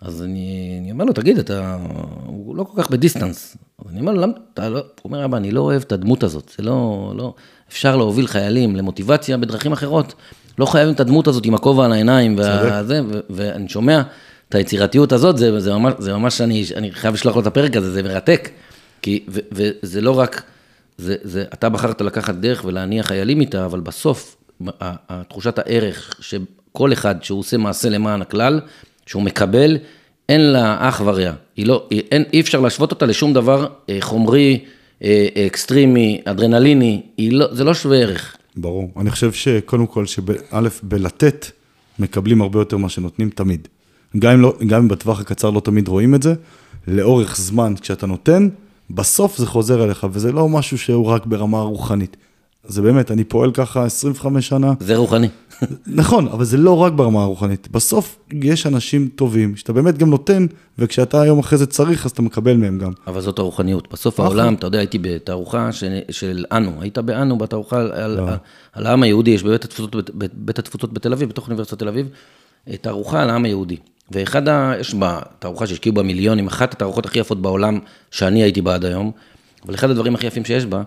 [0.00, 1.78] אז אני, אני אומר לו, תגיד, אתה,
[2.26, 3.56] הוא לא כל כך בדיסטנס.
[3.84, 6.22] אז אני אומר לו, למה, אתה לא, הוא אומר, אבא, אני לא אוהב את הדמות
[6.22, 7.34] הזאת, זה לא, לא,
[7.68, 10.14] אפשר להוביל חיילים למוטיבציה בדרכים אחרות,
[10.58, 14.02] לא חייבים את הדמות הזאת עם הכובע על העיניים, וזה, ו, ואני שומע
[14.48, 17.76] את היצירתיות הזאת, זה, זה ממש, זה ממש, אני, אני חייב לשלוח לו את הפרק
[17.76, 18.50] הזה, זה מרתק,
[19.02, 20.42] כי, ו, וזה לא רק,
[20.98, 24.36] זה, זה, אתה בחרת לקחת דרך ולהניע חיילים איתה, אבל בסוף,
[25.28, 28.60] תחושת הערך שכל אחד שהוא עושה מעשה למען הכלל,
[29.06, 29.78] שהוא מקבל,
[30.28, 31.32] אין לה אח ורע.
[31.56, 34.64] היא לא, אין, אי אפשר להשוות אותה לשום דבר אה, חומרי,
[35.02, 38.36] אה, אקסטרימי, אדרנליני, לא, זה לא שווה ערך.
[38.56, 38.90] ברור.
[38.96, 40.22] אני חושב שקודם כל, שא',
[40.82, 41.46] בלתת,
[41.98, 43.68] מקבלים הרבה יותר ממה שנותנים תמיד.
[44.18, 46.34] גם אם, לא, גם אם בטווח הקצר לא תמיד רואים את זה,
[46.88, 48.48] לאורך זמן, כשאתה נותן,
[48.90, 52.16] בסוף זה חוזר אליך, וזה לא משהו שהוא רק ברמה רוחנית.
[52.66, 54.72] זה באמת, אני פועל ככה 25 שנה.
[54.80, 55.28] זה רוחני.
[55.86, 57.68] נכון, אבל זה לא רק ברמה הרוחנית.
[57.70, 60.46] בסוף יש אנשים טובים, שאתה באמת גם נותן,
[60.78, 62.92] וכשאתה היום אחרי זה צריך, אז אתה מקבל מהם גם.
[63.06, 63.88] אבל זאת הרוחניות.
[63.92, 64.26] בסוף נכון.
[64.26, 68.28] העולם, אתה יודע, הייתי בתערוכה של, של אנו, היית באנו, בתערוכה על, על, לא.
[68.72, 72.08] על, העם היהודי, יש בבית התפוצות, בית, בית התפוצות בתל אביב, בתוך אוניברסיטת תל אביב,
[72.68, 73.76] אה, תערוכה על העם היהודי.
[74.10, 74.74] ואחד ה...
[74.80, 77.78] יש בה תערוכה שהשקיעו בה מיליונים, אחת התערוכות הכי יפות בעולם
[78.10, 79.10] שאני הייתי בה עד היום,
[79.66, 80.82] אבל אחד הדברים הכי יפים שיש בה,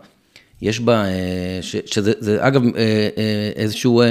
[0.61, 2.69] יש בה, אה, ש, שזה זה, אגב אה,
[3.17, 4.03] אה, איזשהו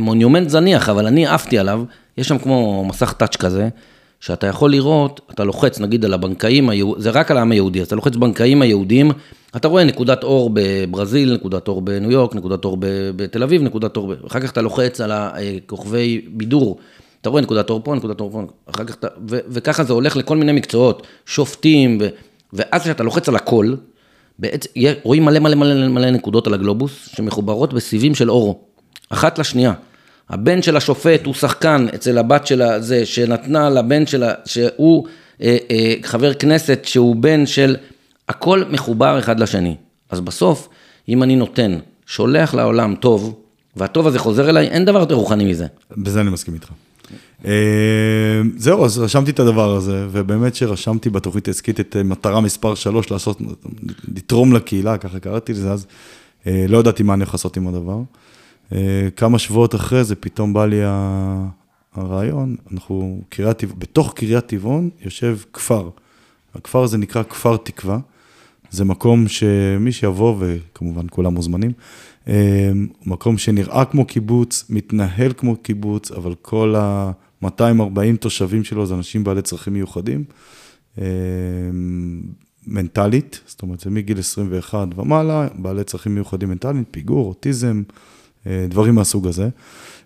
[0.00, 1.84] מונומנט זניח, אבל אני עפתי עליו,
[2.18, 3.68] יש שם כמו מסך טאץ' כזה,
[4.20, 7.96] שאתה יכול לראות, אתה לוחץ נגיד על הבנקאים, זה רק על העם היהודי, אז אתה
[7.96, 9.10] לוחץ בנקאים היהודים,
[9.56, 12.76] אתה רואה נקודת אור בברזיל, נקודת אור בניו יורק, נקודת אור
[13.16, 16.78] בתל אביב, נקודת אור, אחר כך אתה לוחץ על הכוכבי בידור,
[17.20, 20.16] אתה רואה נקודת אור פה, נקודת אור פה, אחר כך אתה, ו- וככה זה הולך
[20.16, 22.08] לכל מיני מקצועות, שופטים, ו-
[22.52, 23.74] ואז כשאתה לוחץ על הכל,
[24.38, 24.68] בעצם
[25.02, 28.68] רואים מלא מלא מלא מלא נקודות על הגלובוס, שמחוברות בסיבים של אור,
[29.10, 29.72] אחת לשנייה.
[30.30, 35.06] הבן של השופט הוא שחקן אצל הבת של הזה, שנתנה לבן שלה, שהוא
[35.42, 37.76] אה, אה, חבר כנסת, שהוא בן של,
[38.28, 39.76] הכל מחובר אחד לשני.
[40.10, 40.68] אז בסוף,
[41.08, 43.40] אם אני נותן, שולח לעולם טוב,
[43.76, 45.66] והטוב הזה חוזר אליי, אין דבר יותר רוחני מזה.
[45.96, 46.68] בזה אני מסכים איתך.
[47.46, 52.74] אה, זהו, אז רשמתי את הדבר הזה, ובאמת שרשמתי בתוכנית העסקית את אה, מטרה מספר
[52.74, 53.40] 3, לעשות,
[54.16, 55.86] לתרום לקהילה, ככה קראתי לזה, אז
[56.46, 58.00] אה, לא ידעתי מה אני הולך לעשות עם הדבר.
[59.16, 60.80] כמה שבועות אחרי זה פתאום בא לי
[61.94, 65.90] הרעיון, אנחנו, קריית, בתוך קריית טבעון יושב כפר.
[66.54, 67.98] הכפר הזה נקרא כפר תקווה.
[68.70, 71.72] זה מקום שמי שיבוא, וכמובן כולם מוזמנים,
[72.26, 72.32] אמ,
[73.06, 76.74] מקום שנראה כמו קיבוץ, מתנהל כמו קיבוץ, אבל כל
[77.42, 80.24] ה-240 תושבים שלו זה אנשים בעלי צרכים מיוחדים,
[80.98, 81.04] אמ,
[82.66, 87.82] מנטלית, זאת אומרת, זה מגיל 21 ומעלה, בעלי צרכים מיוחדים מנטלית, פיגור, אוטיזם,
[88.46, 89.48] אה, דברים מהסוג הזה.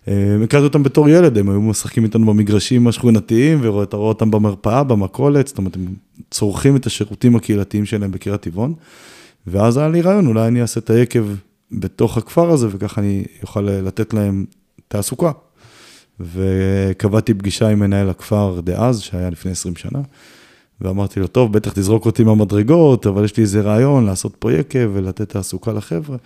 [0.07, 0.13] אמ,
[0.43, 5.47] הכרתי אותם בתור ילד, הם היו משחקים איתנו במגרשים השכונתיים, ואתה רואה אותם במרפאה, במכולת,
[5.47, 5.85] זאת אומרת, הם
[6.31, 8.73] צורכים את השירותים הקהילתיים שלהם בקריית טבעון.
[9.47, 11.25] ואז היה לי רעיון, אולי אני אעשה את היקב
[11.71, 14.45] בתוך הכפר הזה, וככה אני אוכל לתת להם
[14.87, 15.31] תעסוקה.
[16.33, 19.99] וקבעתי פגישה עם מנהל הכפר דאז, שהיה לפני 20 שנה,
[20.81, 24.89] ואמרתי לו, טוב, בטח תזרוק אותי מהמדרגות, אבל יש לי איזה רעיון לעשות פה יקב
[24.93, 26.17] ולתת תעסוקה לחבר'ה.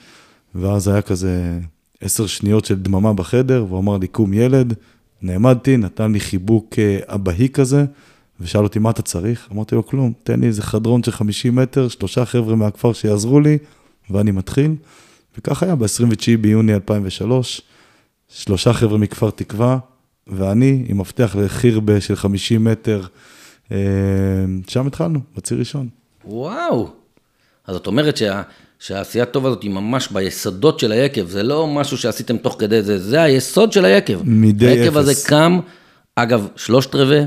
[0.56, 1.60] ואז היה כזה
[2.02, 4.74] עשר שניות של דממה בחדר, והוא אמר לי, קום ילד,
[5.22, 7.86] נעמדתי, נתן לי חיבוק אה, אבהי כזה,
[8.40, 9.48] ושאל אותי, מה אתה צריך?
[9.52, 13.58] אמרתי לו, כלום, תן לי איזה חדרון של 50 מטר, שלושה חבר'ה מהכפר שיעזרו לי,
[14.10, 14.76] ואני מתחיל.
[15.38, 17.62] וכך היה ב-29 ביוני 2003,
[18.36, 19.78] שלושה חבר'ה מכפר תקווה,
[20.28, 23.02] ואני עם מפתח לחירבה של 50 מטר,
[23.72, 23.78] אה,
[24.68, 25.88] שם התחלנו, בציר ראשון.
[26.26, 26.90] וואו,
[27.68, 28.42] אז את אומרת שה...
[28.80, 33.00] שהעשייה טוב הזאת היא ממש ביסודות של היקב, זה לא משהו שעשיתם תוך כדי זה,
[33.00, 34.20] זה היסוד של היקב.
[34.24, 34.78] מדי אפס.
[34.78, 35.60] היקב הזה קם,
[36.16, 37.22] אגב, שלושת רבעי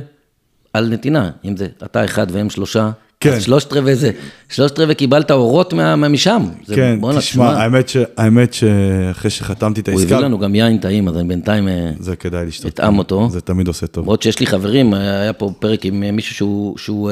[0.72, 3.40] על נתינה, אם זה אתה אחד והם שלושה, כן.
[3.40, 4.10] שלושת רבעי זה,
[4.48, 6.42] שלושת רבעי קיבלת אורות מה, משם.
[6.74, 10.04] כן, זה, תשמע, האמת, ש, האמת שאחרי שחתמתי את העסקה...
[10.04, 12.72] הוא הביא לנו גם יין טעים, אז אני בינתיים אה, זה כדאי לשתות.
[12.72, 13.28] אטעם אותו.
[13.30, 14.04] זה תמיד עושה טוב.
[14.04, 17.10] למרות שיש לי חברים, היה פה פרק עם מישהו שהוא, שהוא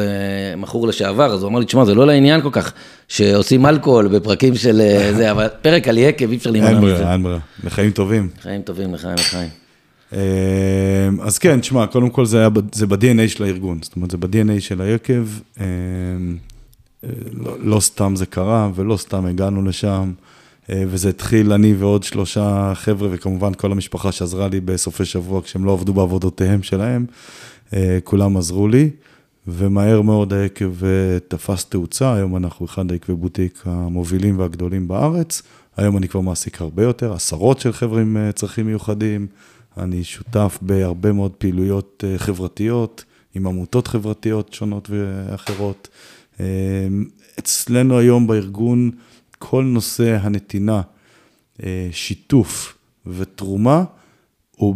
[0.56, 2.72] מכור לשעבר, אז הוא אמר לי, תשמע, זה לא לעניין כל כך,
[3.08, 6.78] שעושים אלכוהול בפרקים של אה, זה, אבל פרק על יקב, אי אפשר להימנע מזה.
[6.78, 7.38] אין ברירה, אין ברירה.
[7.64, 8.28] לחיים טובים.
[8.38, 9.65] לחיים טובים, לחיים, לחיים.
[10.12, 10.18] אמ,
[11.20, 14.60] אז כן, תשמע, קודם כל זה, היה, זה ב-DNA של הארגון, זאת אומרת, זה ב-DNA
[14.60, 15.26] של היקב,
[15.60, 15.64] אמ,
[17.04, 20.12] אה, לא, לא סתם זה קרה ולא סתם הגענו לשם,
[20.70, 25.64] אה, וזה התחיל אני ועוד שלושה חבר'ה, וכמובן כל המשפחה שעזרה לי בסופי שבוע כשהם
[25.64, 27.06] לא עבדו בעבודותיהם שלהם,
[27.74, 28.90] אה, כולם עזרו לי,
[29.46, 30.72] ומהר מאוד היקב
[31.28, 35.42] תפס תאוצה, היום אנחנו אחד העקבי בוטיק המובילים והגדולים בארץ,
[35.76, 39.26] היום אני כבר מעסיק הרבה יותר, עשרות של חבר'ה עם צרכים מיוחדים.
[39.78, 45.88] אני שותף בהרבה מאוד פעילויות אה, חברתיות, עם עמותות חברתיות שונות ואחרות.
[46.40, 46.46] אה,
[47.38, 48.90] אצלנו היום בארגון,
[49.38, 50.82] כל נושא הנתינה,
[51.62, 53.84] אה, שיתוף ותרומה,
[54.56, 54.74] הוא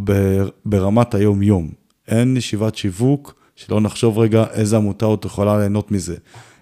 [0.65, 1.71] ברמת היום-יום.
[2.09, 6.17] אין ישיבת שיווק שלא נחשוב רגע איזה עמותה עוד יכולה ליהנות מזה.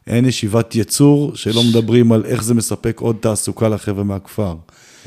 [0.07, 4.57] אין ישיבת ייצור שלא מדברים על איך זה מספק עוד תעסוקה לחבר'ה מהכפר.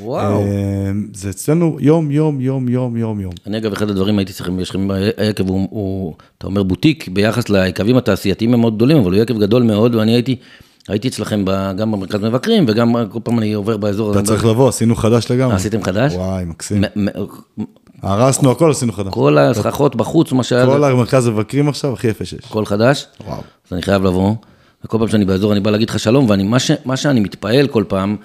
[0.01, 0.41] וואו.
[0.41, 3.31] אמ, זה אצלנו יום, יום, יום, יום, יום, יום.
[3.47, 4.87] אני אגב, אחד הדברים הייתי צריך, יש לכם
[5.17, 9.39] היקב, הוא, הוא, אתה אומר בוטיק, ביחס ליקבים התעשייתיים הם מאוד גדולים, אבל הוא יקב
[9.39, 10.35] גדול מאוד, ואני הייתי...
[10.87, 11.45] הייתי אצלכם
[11.77, 14.11] גם במרכז מבקרים, וגם כל פעם אני עובר באזור.
[14.11, 15.55] אתה צריך לבוא, עשינו חדש לגמרי.
[15.55, 16.13] עשיתם חדש?
[16.13, 16.83] וואי, מקסים.
[18.01, 19.13] הרסנו הכל, עשינו חדש.
[19.13, 20.65] כל הסככות בחוץ, מה שהיה...
[20.65, 22.39] כל המרכז מבקרים עכשיו, הכי יפה שיש.
[22.45, 23.07] הכל חדש?
[23.25, 23.37] וואו.
[23.37, 24.35] אז אני חייב לבוא,
[24.85, 26.27] וכל פעם שאני באזור אני בא להגיד לך שלום,
[26.85, 28.15] ומה שאני מתפעל כל פעם,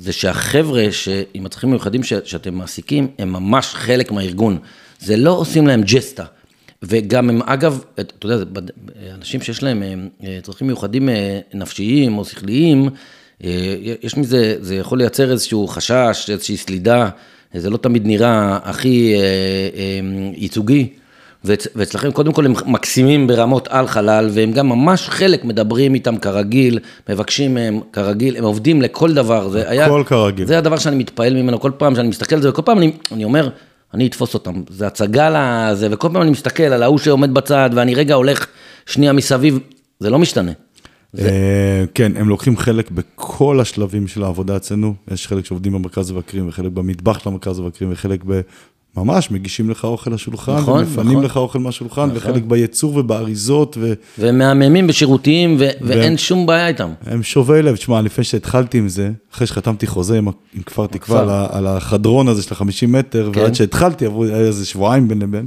[0.00, 0.88] זה שהחבר'ה
[1.34, 4.58] עם הצרכים המיוחדים ש, שאתם מעסיקים, הם ממש חלק מהארגון.
[5.00, 6.24] זה לא עושים להם ג'סטה.
[6.82, 8.44] וגם הם, אגב, אתה יודע,
[9.14, 9.82] אנשים שיש להם
[10.24, 12.88] אה, צרכים מיוחדים אה, נפשיים או שכליים,
[13.44, 17.08] אה, יש מזה, זה יכול לייצר איזשהו חשש, איזושהי סלידה,
[17.54, 19.14] זה לא תמיד נראה הכי
[20.36, 20.88] ייצוגי.
[21.44, 26.78] ואצלכם קודם כל הם מקסימים ברמות על חלל, והם גם ממש חלק מדברים איתם כרגיל,
[27.08, 29.48] מבקשים מהם כרגיל, הם עובדים לכל דבר.
[29.48, 29.86] זה היה...
[29.86, 30.46] הכל כרגיל.
[30.46, 33.24] זה הדבר שאני מתפעל ממנו כל פעם שאני מסתכל על זה, וכל פעם אני, אני
[33.24, 33.48] אומר,
[33.94, 34.62] אני אתפוס אותם.
[34.70, 38.46] זה הצגה לזה, וכל פעם אני מסתכל על ההוא שעומד בצד, ואני רגע הולך
[38.86, 39.58] שנייה מסביב,
[40.00, 40.52] זה לא משתנה.
[41.12, 41.28] זה...
[41.28, 44.94] אה, כן, הם לוקחים חלק בכל השלבים של העבודה אצלנו.
[45.10, 48.20] יש חלק שעובדים במרכז מבקרים, וחלק במטבח של המרכז מבקרים, וחלק
[48.96, 51.24] ממש, מגישים לך אוכל לשולחן, נכון, ומפנים נכון.
[51.24, 52.16] לך אוכל מהשולחן, נכון.
[52.16, 53.76] וחלק בייצור ובאריזות.
[53.80, 53.92] ו...
[54.18, 55.58] ומהממים בשירותיים, ו...
[55.58, 55.88] ו...
[55.88, 56.92] ואין שום בעיה איתם.
[57.06, 61.20] הם שובי לב, תשמע, לפני שהתחלתי עם זה, אחרי שחתמתי חוזה עם, עם כפר תקווה
[61.20, 63.40] על, על החדרון הזה של ה-50 מטר, כן.
[63.40, 65.46] ועד שהתחלתי, עברו איזה שבועיים בין לבין,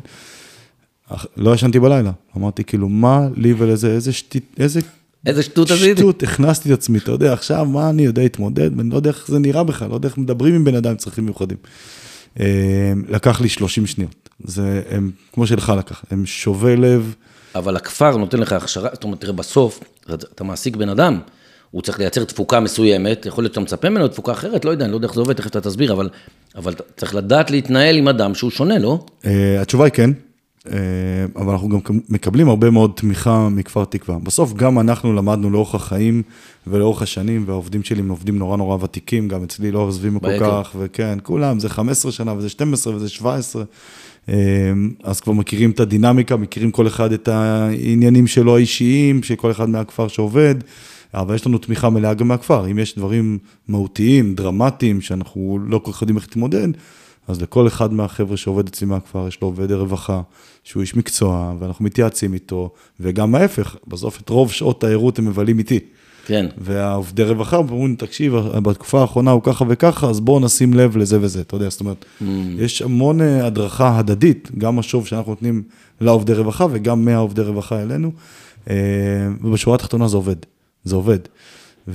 [1.37, 2.11] לא ישנתי בלילה.
[2.37, 4.79] אמרתי, כאילו, מה לי ולזה, איזה שטות, איזה...
[5.25, 6.01] איזה שטות עשיתי.
[6.01, 9.25] שטות, הכנסתי את עצמי, אתה יודע, עכשיו, מה אני יודע להתמודד, ואני לא יודע איך
[9.27, 11.57] זה נראה בכלל, לא יודע איך מדברים עם בן אדם עם צרכים מיוחדים.
[12.39, 14.29] אה, לקח לי 30 שניות.
[14.43, 17.15] זה, הם, כמו שלך לקח, הם שובי לב.
[17.55, 19.79] אבל הכפר נותן לך הכשרה, זאת אומרת, תראה, בסוף,
[20.13, 21.19] אתה מעסיק בן אדם,
[21.71, 24.91] הוא צריך לייצר תפוקה מסוימת, יכול להיות שאתה מצפה ממנו תפוקה אחרת, לא יודע, אני
[24.91, 26.09] לא יודע איך זה עובד, תכף אתה תסביר, אבל,
[26.55, 29.05] אבל צריך לדעת להתנהל עם אדם שהוא שונה, לא?
[29.21, 29.27] Uh,
[29.61, 30.09] התשובה היא כן,
[31.35, 34.19] אבל אנחנו גם מקבלים הרבה מאוד תמיכה מכפר תקווה.
[34.23, 36.21] בסוף גם אנחנו למדנו לאורך החיים
[36.67, 40.75] ולאורך השנים, והעובדים שלי הם עובדים נורא נורא ותיקים, גם אצלי לא עוזבים כל כך,
[40.79, 43.63] וכן, כולם, זה 15 שנה וזה 12 וזה 17.
[44.29, 44.35] אה,
[45.03, 49.69] אז כבר מכירים את הדינמיקה, מכירים כל אחד את העניינים שלו האישיים, של כל אחד
[49.69, 50.55] מהכפר שעובד.
[51.13, 52.71] אבל יש לנו תמיכה מלאה גם מהכפר.
[52.71, 56.67] אם יש דברים מהותיים, דרמטיים, שאנחנו לא כל כך יודעים איך להתמודד,
[57.27, 60.21] אז לכל אחד מהחבר'ה שעובד אצלי מהכפר, יש לו עובד רווחה,
[60.63, 65.59] שהוא איש מקצוע, ואנחנו מתייעצים איתו, וגם ההפך, בסוף את רוב שעות הערות הם מבלים
[65.59, 65.79] איתי.
[66.25, 66.45] כן.
[66.57, 71.41] והעובדי רווחה אומרים, תקשיב, בתקופה האחרונה הוא ככה וככה, אז בואו נשים לב לזה וזה,
[71.41, 72.23] אתה יודע, זאת אומרת, mm.
[72.57, 75.63] יש המון אה, הדרכה הדדית, גם משוב שאנחנו נותנים
[76.01, 78.11] לעובדי רווחה וגם מהעובדי רווחה אלינו,
[78.69, 78.75] אה,
[79.41, 80.35] ובשורה התחתונה זה עובד.
[80.83, 81.19] זה עובד.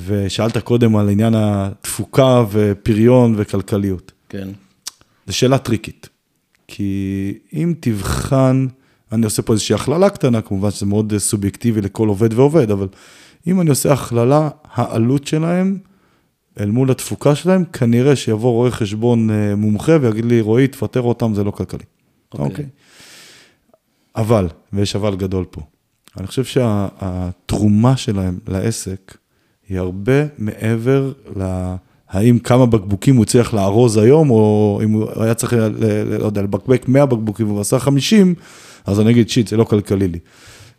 [0.07, 4.13] ושאלת קודם על עניין התפוקה ופריון וכלכליות.
[4.29, 4.49] כן.
[5.29, 6.09] זו שאלה טריקית.
[6.69, 8.67] כי אם תבחן,
[9.13, 12.89] אני עושה פה איזושהי הכללה קטנה, כמובן שזה מאוד סובייקטיבי לכל עובד ועובד, אבל
[13.47, 15.79] אם אני עושה הכללה, העלות שלהם
[16.61, 21.35] אל מול התפוקה שלהם, כנראה שיבוא רואה חשבון אה, מומחה ויגיד לי, רועי, תפטר אותם,
[21.35, 21.85] זה לא כלכלי.
[22.33, 22.47] אוקיי.
[22.47, 22.51] Okay.
[22.51, 22.65] אוקיי?
[22.65, 22.69] Okay.
[24.17, 25.61] אבל, ויש אבל גדול פה,
[26.17, 29.17] אני חושב שהתרומה שלהם לעסק
[29.69, 31.75] היא הרבה מעבר ל...
[32.11, 35.53] האם כמה בקבוקים הוא הצליח לארוז היום, או אם הוא היה צריך,
[36.21, 38.35] לא יודע, לבקבק 100 בקבוקים והוא עשה 50,
[38.87, 40.19] אז אני אגיד, שיט, זה לא כלכלי לי.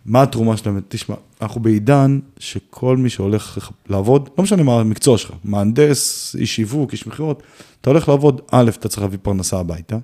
[0.05, 0.81] מה התרומה שלהם?
[0.87, 6.91] תשמע, אנחנו בעידן שכל מי שהולך לעבוד, לא משנה מה המקצוע שלך, מהנדס, איש שיווק,
[6.91, 7.43] איש מכירות,
[7.81, 9.97] אתה הולך לעבוד, א', אתה צריך להביא פרנסה הביתה,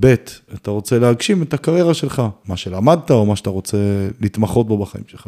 [0.00, 0.14] ב',
[0.54, 3.78] אתה רוצה להגשים את הקריירה שלך, מה שלמדת או מה שאתה רוצה
[4.20, 5.26] להתמחות בו בחיים שלך.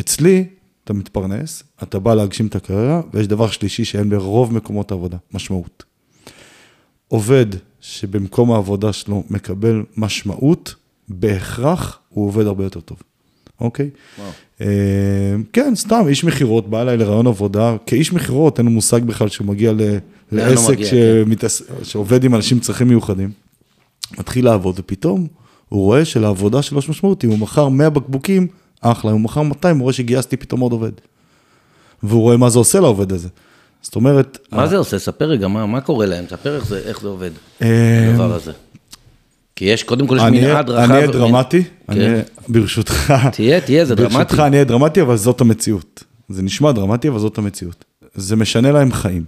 [0.00, 0.44] אצלי,
[0.84, 5.84] אתה מתפרנס, אתה בא להגשים את הקריירה, ויש דבר שלישי שאין ברוב מקומות העבודה, משמעות.
[7.08, 7.46] עובד
[7.80, 10.74] שבמקום העבודה שלו מקבל משמעות,
[11.08, 13.02] בהכרח הוא עובד הרבה יותר טוב,
[13.60, 13.90] אוקיי?
[14.18, 14.30] וואו.
[14.60, 14.66] אה,
[15.52, 19.46] כן, סתם, איש מכירות, בא אליי לרעיון עבודה, כאיש מכירות, אין לו מושג בכלל שהוא
[19.46, 19.72] מגיע
[20.32, 21.62] לעסק מגיע, שמתעס...
[21.62, 21.84] כן.
[21.84, 23.30] שעובד עם אנשים עם צרכים מיוחדים.
[24.18, 25.26] מתחיל לעבוד, ופתאום
[25.68, 28.46] הוא רואה שלעבודה שלו יש משמעות, אם הוא מכר 100 בקבוקים,
[28.82, 30.92] אחלה, הוא מכר 200, הוא רואה שגייסתי פתאום עוד עובד.
[32.02, 33.28] והוא רואה מה זה עושה לעובד הזה.
[33.82, 34.38] זאת אומרת...
[34.52, 34.98] מה זה עושה?
[34.98, 36.24] ספר רגע, מה, מה קורה להם?
[36.30, 37.30] ספר איך זה, איך זה עובד,
[37.62, 38.52] אה, הדבר הזה.
[39.56, 40.90] כי יש, קודם כל יש מנעד רחב.
[40.90, 42.20] אני אהיה דרמטי, אני כן.
[42.48, 43.12] ברשותך.
[43.32, 44.14] תהיה, תהיה, זה דרמטי.
[44.14, 46.04] ברשותך אני אהיה דרמטי, אבל זאת המציאות.
[46.28, 47.84] זה נשמע דרמטי, אבל זאת המציאות.
[48.14, 49.24] זה משנה להם חיים.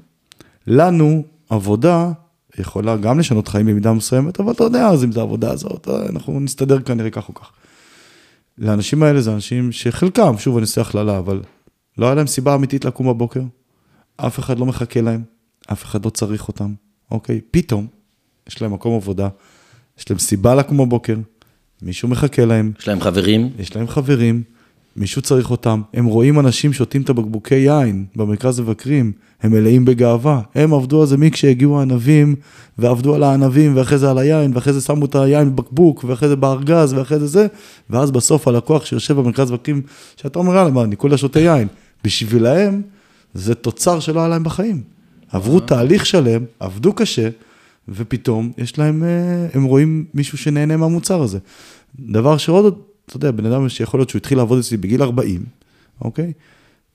[0.67, 2.11] לנו, עבודה
[2.59, 6.41] יכולה גם לשנות חיים במידה מסוימת, אבל אתה יודע, אז אם זו העבודה הזאת, אנחנו
[6.41, 7.51] נסתדר כנראה כך או כך.
[8.59, 11.43] לאנשים האלה זה אנשים שחלקם, שוב, אני עושה הכללה, אבל
[11.99, 13.43] לא היה להם סיבה אמיתית לקום בבוקר,
[14.17, 15.23] אף אחד לא מחכה להם,
[15.73, 16.75] אף אחד לא צריך אותם,
[17.11, 17.41] אוקיי?
[17.51, 17.87] פתאום,
[18.49, 19.29] יש להם מקום עבודה,
[19.99, 21.17] יש להם סיבה לקום בבוקר,
[21.83, 22.73] מישהו מחכה להם.
[22.79, 23.51] יש להם חברים.
[23.59, 24.43] יש להם חברים,
[24.97, 25.83] מישהו צריך אותם.
[25.95, 30.41] הם רואים אנשים שותים את הבקבוקי יין במרכז מבקרים, הם מלאים בגאווה.
[30.55, 32.35] הם עבדו על זה מכשהגיעו הענבים,
[32.79, 36.37] ועבדו על הענבים, ואחרי זה על היין, ואחרי זה שמו את היין בבקבוק, ואחרי זה
[36.37, 37.47] בארגז, ואחרי זה זה,
[37.91, 39.83] ואז בסוף הלקוח שיושב במרכז מבקרים,
[40.17, 41.69] שאתה אומר, יאללה, מה, אני כולה שותה יין.
[42.05, 42.83] בשבילהם,
[43.35, 44.83] זה תוצר שלא היה להם בחיים.
[45.33, 47.29] עברו תהליך שלם, עבדו קשה,
[47.89, 51.39] ופתאום יש להם, אה, הם רואים מישהו שנהנה מהמוצר הזה.
[52.01, 55.45] דבר שעוד אתה יודע, בן אדם שיכול להיות שהוא התחיל לעבוד אצלי בגיל 40,
[56.01, 56.33] אוקיי?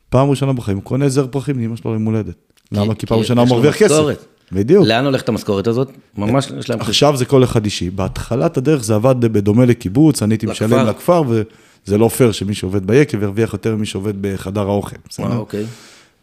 [0.10, 2.36] פעם ראשונה בחיים, הוא קונה זר פרחים לאמא שלו ליום הולדת.
[2.72, 2.96] למה?
[2.96, 4.04] כי פעם ראשונה הוא מרוויח כסף.
[4.52, 4.86] בדיוק.
[4.86, 5.92] לאן הולכת המשכורת הזאת?
[6.18, 6.80] ממש יש להם...
[6.82, 7.90] עכשיו זה כל אחד אישי.
[7.90, 12.88] בהתחלת הדרך זה עבד בדומה לקיבוץ, אני הייתי משלם לכפר, וזה לא פייר שמי שעובד
[12.88, 14.96] ביקב ירוויח יותר ממי שעובד בחדר האוכל.
[15.20, 15.66] וואו, אוקיי.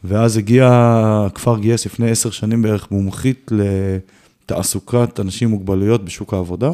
[0.04, 0.68] ואז הגיע,
[1.26, 3.50] הכפר גייס לפני עשר שנים בערך מומחית
[4.44, 6.70] לתעסוקת אנשים עם מוגבלויות בשוק העבודה.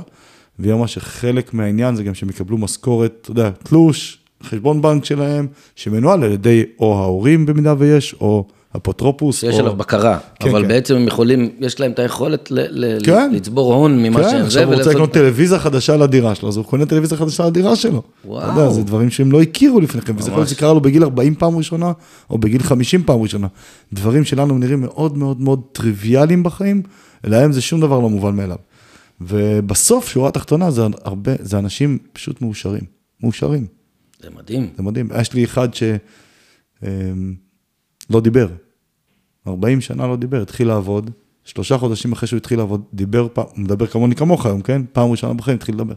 [0.59, 5.47] והיא אמרה שחלק מהעניין זה גם שהם יקבלו משכורת, אתה יודע, תלוש, חשבון בנק שלהם,
[5.77, 8.45] שמנוהל על ידי או ההורים במידה ויש, או
[8.77, 9.43] אפוטרופוס.
[9.43, 10.69] יש עליו בקרה, כן, אבל כן.
[10.69, 13.31] בעצם הם יכולים, יש להם את היכולת ל- כן.
[13.35, 14.39] לצבור הון ממה כן, שהם זה.
[14.39, 17.77] כן, עכשיו הוא רוצה לקנות טלוויזיה חדשה לדירה שלו, אז הוא קונה טלוויזיה חדשה לדירה
[17.77, 18.03] שלו.
[18.25, 18.43] וואו.
[18.43, 21.03] אתה יודע, זה דברים שהם לא הכירו לפני כן, וזה יכול להיות שקרה לו בגיל
[21.05, 21.93] 40 פעם ראשונה,
[22.31, 23.47] או בגיל 50 פעם ראשונה.
[23.93, 26.83] דברים שלנו נראים מאוד מאוד מאוד טריוויאליים בחיים,
[27.25, 28.57] להם זה שום דבר לא מובן מאליו.
[29.27, 32.85] ובסוף, שורה התחתונה, זה הרבה, זה אנשים פשוט מאושרים,
[33.21, 33.67] מאושרים.
[34.23, 34.71] זה מדהים.
[34.77, 35.09] זה מדהים.
[35.21, 35.97] יש לי אחד שלא
[38.15, 38.49] אמ, דיבר,
[39.47, 41.11] 40 שנה לא דיבר, התחיל לעבוד,
[41.45, 44.83] שלושה חודשים אחרי שהוא התחיל לעבוד, דיבר פעם, הוא מדבר כמוני כמוך היום, כן?
[44.93, 45.95] פעם ראשונה בחיים התחיל לדבר.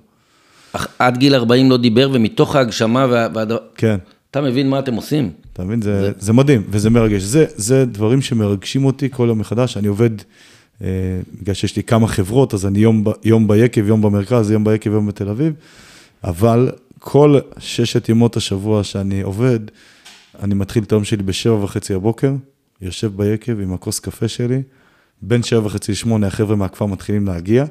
[0.73, 3.27] אך עד גיל 40 לא דיבר, ומתוך ההגשמה וה...
[3.33, 3.45] וה...
[3.75, 3.97] כן.
[4.31, 5.31] אתה מבין מה אתם עושים?
[5.53, 5.81] אתה מבין?
[5.81, 6.11] זה, זה...
[6.19, 7.21] זה מדהים וזה מרגש.
[7.21, 9.77] זה, זה דברים שמרגשים אותי כל יום מחדש.
[9.77, 10.25] אני עובד, אה,
[10.81, 15.07] בגלל שיש לי כמה חברות, אז אני יום, יום ביקב, יום במרכז, יום ביקב, יום
[15.07, 15.53] בתל אביב,
[16.23, 19.59] אבל כל ששת ימות השבוע שאני עובד,
[20.43, 22.33] אני מתחיל את היום שלי בשבע וחצי הבוקר,
[22.81, 24.61] יושב ביקב עם הכוס קפה שלי,
[25.21, 27.65] בין שבע וחצי לשמונה החבר'ה מהכפר מתחילים להגיע,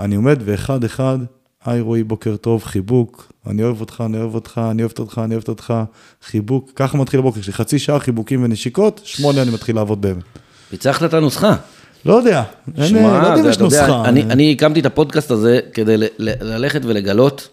[0.00, 1.18] אני עומד ואחד אחד,
[1.64, 5.34] היי רועי, בוקר טוב, חיבוק, אני אוהב אותך, אני אוהב אותך, אני אוהבת אותך, אני
[5.34, 5.74] אוהבת אותך,
[6.22, 7.40] חיבוק, ככה מתחיל הבוקר.
[7.40, 10.22] שלי, חצי שעה חיבוקים ונשיקות, שמונה אני מתחיל לעבוד באמת.
[10.70, 11.56] פיצחת את הנוסחה.
[12.04, 12.42] לא יודע,
[12.78, 14.04] אין, לא יודע אם יש נוסחה.
[14.08, 17.48] אני, אני הקמתי את הפודקאסט הזה כדי ל, ל, ללכת ולגלות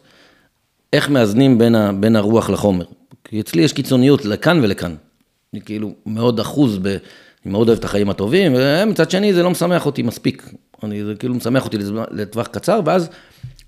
[0.94, 2.86] איך מאזנים בין, ה, בין הרוח לחומר.
[3.24, 4.96] כי אצלי יש קיצוניות לכאן ולכאן.
[5.54, 9.50] אני כאילו מאוד אחוז, ב, אני מאוד אוהב את החיים הטובים, ומצד שני זה לא
[9.50, 10.50] משמח אותי מספיק.
[10.84, 11.78] אני, זה כאילו משמח אותי
[12.12, 13.10] לטווח קצר, ואז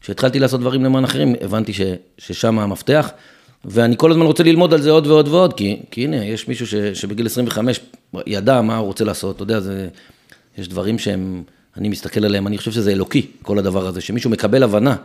[0.01, 1.81] כשהתחלתי לעשות דברים למען אחרים, הבנתי ש,
[2.17, 3.11] ששם המפתח,
[3.65, 6.67] ואני כל הזמן רוצה ללמוד על זה עוד ועוד ועוד, כי, כי הנה, יש מישהו
[6.67, 7.79] ש, שבגיל 25
[8.27, 9.87] ידע מה הוא רוצה לעשות, אתה יודע, זה,
[10.57, 11.43] יש דברים שהם,
[11.77, 14.95] אני מסתכל עליהם, אני חושב שזה אלוקי, כל הדבר הזה, שמישהו מקבל הבנה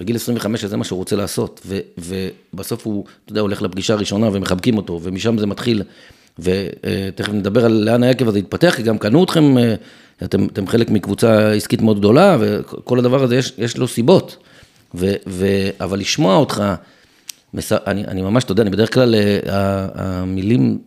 [0.00, 4.28] בגיל 25 שזה מה שהוא רוצה לעשות, ו, ובסוף הוא, אתה יודע, הולך לפגישה הראשונה
[4.32, 5.82] ומחבקים אותו, ומשם זה מתחיל,
[6.38, 9.54] ותכף נדבר על לאן היקב הזה יתפתח, כי גם קנו אתכם
[10.24, 14.36] אתם, אתם חלק מקבוצה עסקית מאוד גדולה, וכל הדבר הזה יש, יש לו סיבות.
[14.94, 15.46] ו, ו,
[15.80, 16.64] אבל לשמוע אותך,
[17.72, 20.78] אני, אני ממש, אתה יודע, אני בדרך כלל, אה, המילים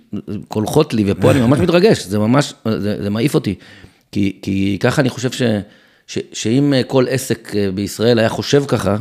[0.47, 3.55] קולחות לי, ופה אני ממש מתרגש, זה ממש, זה, זה מעיף אותי.
[4.12, 5.41] כי, כי ככה אני חושב ש,
[6.07, 8.97] ש, שאם כל עסק אה, בישראל היה חושב ככה,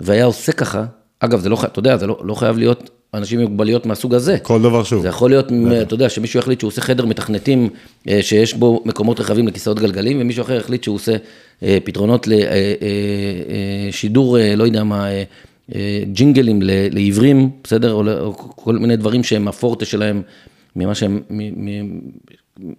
[0.00, 0.84] והיה עושה ככה,
[1.20, 4.38] אגב, זה לא, אתה יודע, זה לא, לא חייב להיות אנשים עם מוגבלויות מהסוג הזה.
[4.38, 5.02] כל דבר שהוא.
[5.02, 5.46] זה יכול להיות,
[5.82, 7.68] אתה יודע, שמישהו יחליט שהוא עושה חדר מתכנתים
[8.08, 11.16] אה, שיש בו מקומות רחבים לכיסאות גלגלים, ומישהו אחר יחליט שהוא עושה
[11.62, 12.28] אה, פתרונות
[13.88, 15.06] לשידור, אה, לא יודע מה,
[16.12, 17.92] ג'ינגלים לעיוורים, בסדר?
[17.92, 20.22] או כל מיני דברים שהם הפורטה שלהם,
[20.76, 21.20] ממה שהם,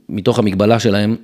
[0.09, 1.15] מתוך המגבלה שלהם.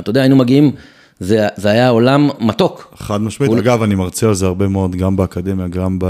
[0.00, 0.72] אתה יודע, היינו מגיעים...
[1.20, 2.94] זה, זה היה עולם מתוק.
[2.96, 3.58] חד משמעית, הוא...
[3.58, 6.04] אגב, אני מרצה על זה הרבה מאוד, גם באקדמיה, גם ב...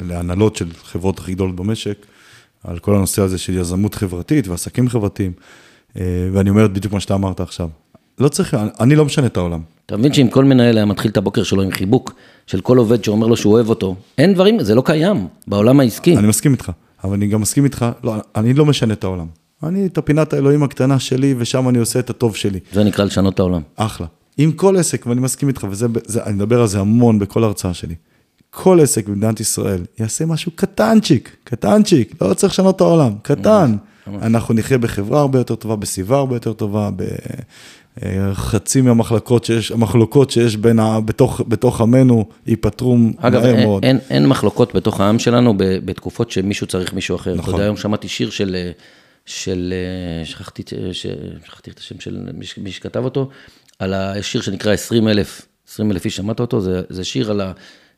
[0.00, 2.06] להנהלות של חברות הכי גדולות במשק,
[2.64, 5.32] על כל הנושא הזה של יזמות חברתית ועסקים חברתיים,
[5.96, 6.02] אה,
[6.32, 7.68] ואני אומר בדיוק מה שאתה אמרת עכשיו.
[8.18, 9.60] לא צריך, אני לא משנה את העולם.
[9.86, 12.14] אתה מבין שאם כל מנהל היה מתחיל את הבוקר שלו עם חיבוק
[12.46, 16.16] של כל עובד שאומר לו שהוא אוהב אותו, אין דברים, זה לא קיים בעולם העסקי.
[16.16, 16.72] אני מסכים איתך,
[17.04, 19.26] אבל אני גם מסכים איתך, לא, אני לא משנה את העולם.
[19.62, 22.58] אני את הפינת האלוהים הקטנה שלי, ושם אני עושה את הטוב שלי.
[22.72, 23.62] זה נקרא לשנות את העולם.
[23.76, 24.06] אחלה.
[24.38, 27.94] עם כל עסק, ואני מסכים איתך, ואני מדבר על זה המון בכל הרצאה שלי,
[28.50, 33.76] כל עסק במדינת ישראל יעשה משהו קטנצ'יק, קטנצ'יק, לא צריך לשנות את העולם, קטן.
[34.22, 36.90] אנחנו נחיה בחברה הרבה יותר טובה, בסביבה הרבה יותר טובה,
[37.96, 43.84] בחצי מהמחלקות שיש, המחלוקות שיש בין, ה, בתוך, בתוך עמנו ייפתרו מהר אין, מאוד.
[43.84, 47.34] אגב, אין, אין מחלוקות בתוך העם שלנו בתקופות שמישהו צריך מישהו אחר.
[47.34, 47.44] נכון.
[47.44, 48.56] אתה יודע, היום שמעתי שיר של,
[49.28, 49.74] של
[50.24, 50.62] שכחתי,
[50.92, 52.18] שכחתי את השם של
[52.58, 53.28] מי שכתב אותו,
[53.78, 56.60] על השיר שנקרא 20 אלף, 20 אלף איש, שמעת אותו?
[56.60, 57.52] זה, זה שיר על, ה,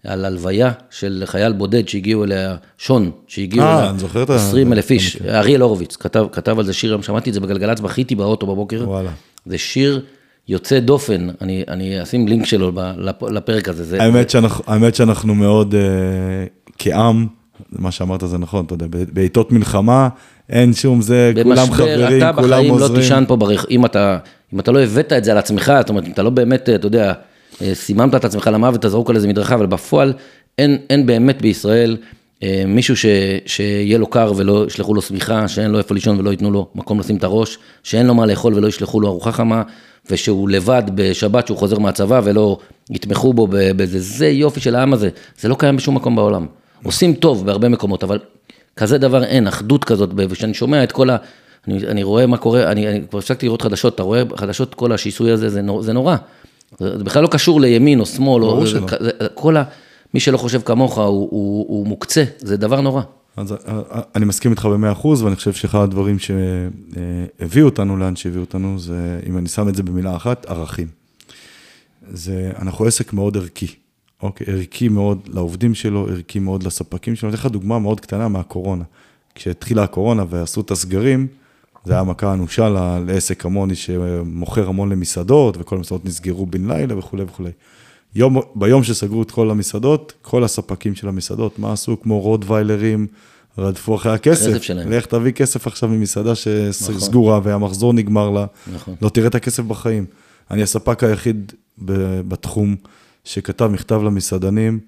[0.04, 4.34] על הלוויה של חייל בודד שהגיעו אליה, שון, שהגיעו 아, אליה, אני זוכר את ה...
[4.34, 7.80] 20 אלף איש, אריאל הורוביץ, כתב, כתב על זה שיר, היום שמעתי את זה בגלגלצ,
[7.80, 8.88] בכיתי באוטו בבוקר.
[8.88, 9.10] וואלה.
[9.46, 10.04] זה שיר
[10.48, 12.72] יוצא דופן, אני, אני אשים לינק שלו
[13.30, 13.84] לפרק הזה.
[13.84, 14.32] זה, האמת, זה...
[14.32, 17.26] שאנחנו, האמת שאנחנו מאוד, uh, כעם,
[17.72, 20.08] מה שאמרת זה נכון, אתה יודע, בעיתות מלחמה,
[20.50, 22.22] אין שום זה, כולם חברים, כולם עוזרים.
[22.22, 23.66] אתה בחיים לא תישן פה, ברכ...
[23.70, 24.18] אם אתה...
[24.54, 27.12] אם אתה לא הבאת את זה על עצמך, זאת אומרת, אתה לא באמת, אתה יודע,
[27.62, 30.12] אה, סיממת את עצמך למוות, אתה זרוק על איזה מדרכה, אבל בפועל
[30.58, 31.96] אין, אין באמת בישראל
[32.42, 33.06] אה, מישהו ש,
[33.46, 37.00] שיהיה לו קר ולא ישלחו לו שמיכה, שאין לו איפה לישון ולא ייתנו לו מקום
[37.00, 39.62] לשים את הראש, שאין לו מה לאכול ולא ישלחו לו ארוחה חמה,
[40.10, 42.58] ושהוא לבד בשבת שהוא חוזר מהצבא ולא
[42.90, 45.08] יתמכו בו באיזה, זה יופי של העם הזה,
[45.40, 46.46] זה לא קיים בשום מקום בעולם.
[46.82, 48.18] עושים טוב בהרבה מקומות, אבל
[48.76, 51.16] כזה דבר אין, אחדות כזאת, וכשאני שומע את כל ה...
[51.68, 54.92] אני, אני רואה מה קורה, אני, אני כבר הפסקתי לראות חדשות, אתה רואה חדשות, כל
[54.92, 56.16] השיסוי הזה, זה, נור, זה נורא.
[56.78, 59.64] זה, בכלל לא קשור לימין או שמאל, או, זה, זה, כל ה...
[60.14, 63.02] מי שלא חושב כמוך הוא, הוא, הוא מוקצה, זה דבר נורא.
[63.36, 68.16] אז אה, אה, אני מסכים איתך במאה אחוז, ואני חושב שאחד הדברים שהביאו אותנו לאן
[68.16, 70.88] שהביאו אותנו, זה, אם אני שם את זה במילה אחת, ערכים.
[72.12, 73.66] זה, אנחנו עסק מאוד ערכי,
[74.22, 74.46] אוקיי?
[74.50, 77.28] ערכי מאוד לעובדים שלו, ערכי מאוד לספקים שלו.
[77.28, 78.84] אני אתן לך דוגמה מאוד קטנה מהקורונה.
[79.34, 81.26] כשהתחילה הקורונה ועשו את הסגרים,
[81.84, 82.68] זה היה מכה אנושה
[83.06, 87.50] לעסק כמוני שמוכר המון למסעדות, וכל המסעדות נסגרו בן לילה וכולי וכולי.
[88.14, 92.00] יום, ביום שסגרו את כל המסעדות, כל הספקים של המסעדות, מה עשו?
[92.00, 93.06] כמו רודוויילרים,
[93.58, 94.62] רדפו אחרי הכסף.
[94.62, 94.92] שלהם.
[94.92, 97.52] לך תביא כסף עכשיו ממסעדה שסגורה נכון.
[97.52, 98.94] והמחזור נגמר לה, נכון.
[99.02, 100.04] לא תראה את הכסף בחיים.
[100.50, 101.52] אני הספק היחיד
[102.28, 102.76] בתחום
[103.24, 104.80] שכתב מכתב למסעדנים,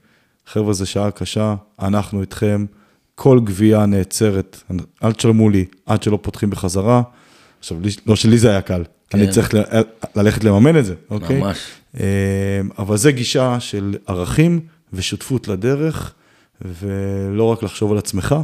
[0.47, 2.65] חבר'ה, זו שעה קשה, אנחנו איתכם,
[3.15, 4.63] כל גבייה נעצרת,
[5.05, 7.03] אל תשלמו לי עד שלא פותחים בחזרה.
[7.59, 7.77] עכשיו,
[8.07, 9.19] לא שלי זה היה קל, כן.
[9.19, 9.63] אני צריך ל-
[10.17, 11.41] ללכת לממן את זה, אוקיי?
[11.41, 11.59] ממש.
[12.01, 12.05] אה,
[12.79, 14.61] אבל זה גישה של ערכים
[14.93, 16.15] ושותפות לדרך,
[16.81, 18.35] ולא רק לחשוב על עצמך,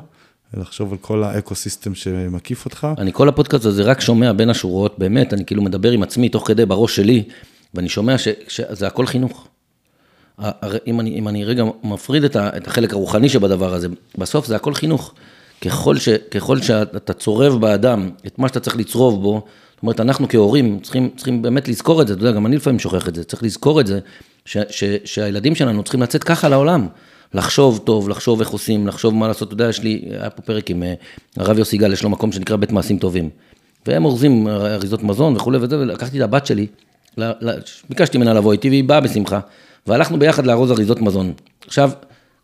[0.54, 2.86] אלא לחשוב על כל האקו-סיסטם שמקיף אותך.
[2.98, 6.46] אני כל הפודקאסט הזה רק שומע בין השורות, באמת, אני כאילו מדבר עם עצמי תוך
[6.46, 7.24] כדי בראש שלי,
[7.74, 9.48] ואני שומע ש- שזה הכל חינוך.
[10.86, 14.56] אם אני, אם אני רגע מפריד את, ה, את החלק הרוחני שבדבר הזה, בסוף זה
[14.56, 15.14] הכל חינוך.
[15.64, 19.42] ככל, ש, ככל שאתה צורב באדם את מה שאתה צריך לצרוב בו,
[19.74, 22.78] זאת אומרת, אנחנו כהורים צריכים, צריכים באמת לזכור את זה, אתה יודע, גם אני לפעמים
[22.78, 23.98] שוכח את זה, צריך לזכור את זה,
[24.44, 26.86] ש, ש, שהילדים שלנו צריכים לצאת ככה לעולם.
[27.34, 30.70] לחשוב טוב, לחשוב איך עושים, לחשוב מה לעשות, אתה יודע, יש לי, היה פה פרק
[30.70, 30.94] עם אה,
[31.36, 33.30] הרב יוסי גל, יש לו מקום שנקרא בית מעשים טובים.
[33.86, 36.66] והם אורזים אריזות מזון וכולי וזה, ולקחתי את הבת שלי,
[37.88, 39.40] ביקשתי ממנה לבוא איתי והיא באה בשמחה,
[39.86, 41.32] והלכנו ביחד לארוז אריזות מזון.
[41.66, 41.90] עכשיו,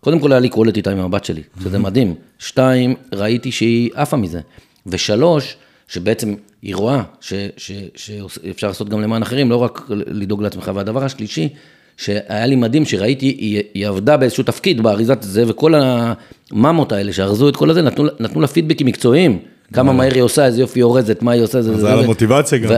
[0.00, 2.14] קודם כל היה לי קולט איתה עם הבת שלי, שזה מדהים.
[2.38, 4.40] שתיים, ראיתי שהיא עפה מזה.
[4.86, 5.56] ושלוש,
[5.88, 10.70] שבעצם היא רואה ש, ש, שאפשר לעשות גם למען אחרים, לא רק לדאוג לעצמך.
[10.74, 11.48] והדבר השלישי,
[11.96, 17.48] שהיה לי מדהים, שראיתי, היא, היא עבדה באיזשהו תפקיד באריזת זה, וכל הממות האלה שארזו
[17.48, 19.38] את כל הזה, נתנו, נתנו לה פידבקים מקצועיים.
[19.72, 22.00] כמה מהר היא עושה, איזה יופי היא אורזת, מה היא עושה, זה, זה, היה לה
[22.02, 22.06] זה.
[22.06, 22.70] מוטיבציה גם.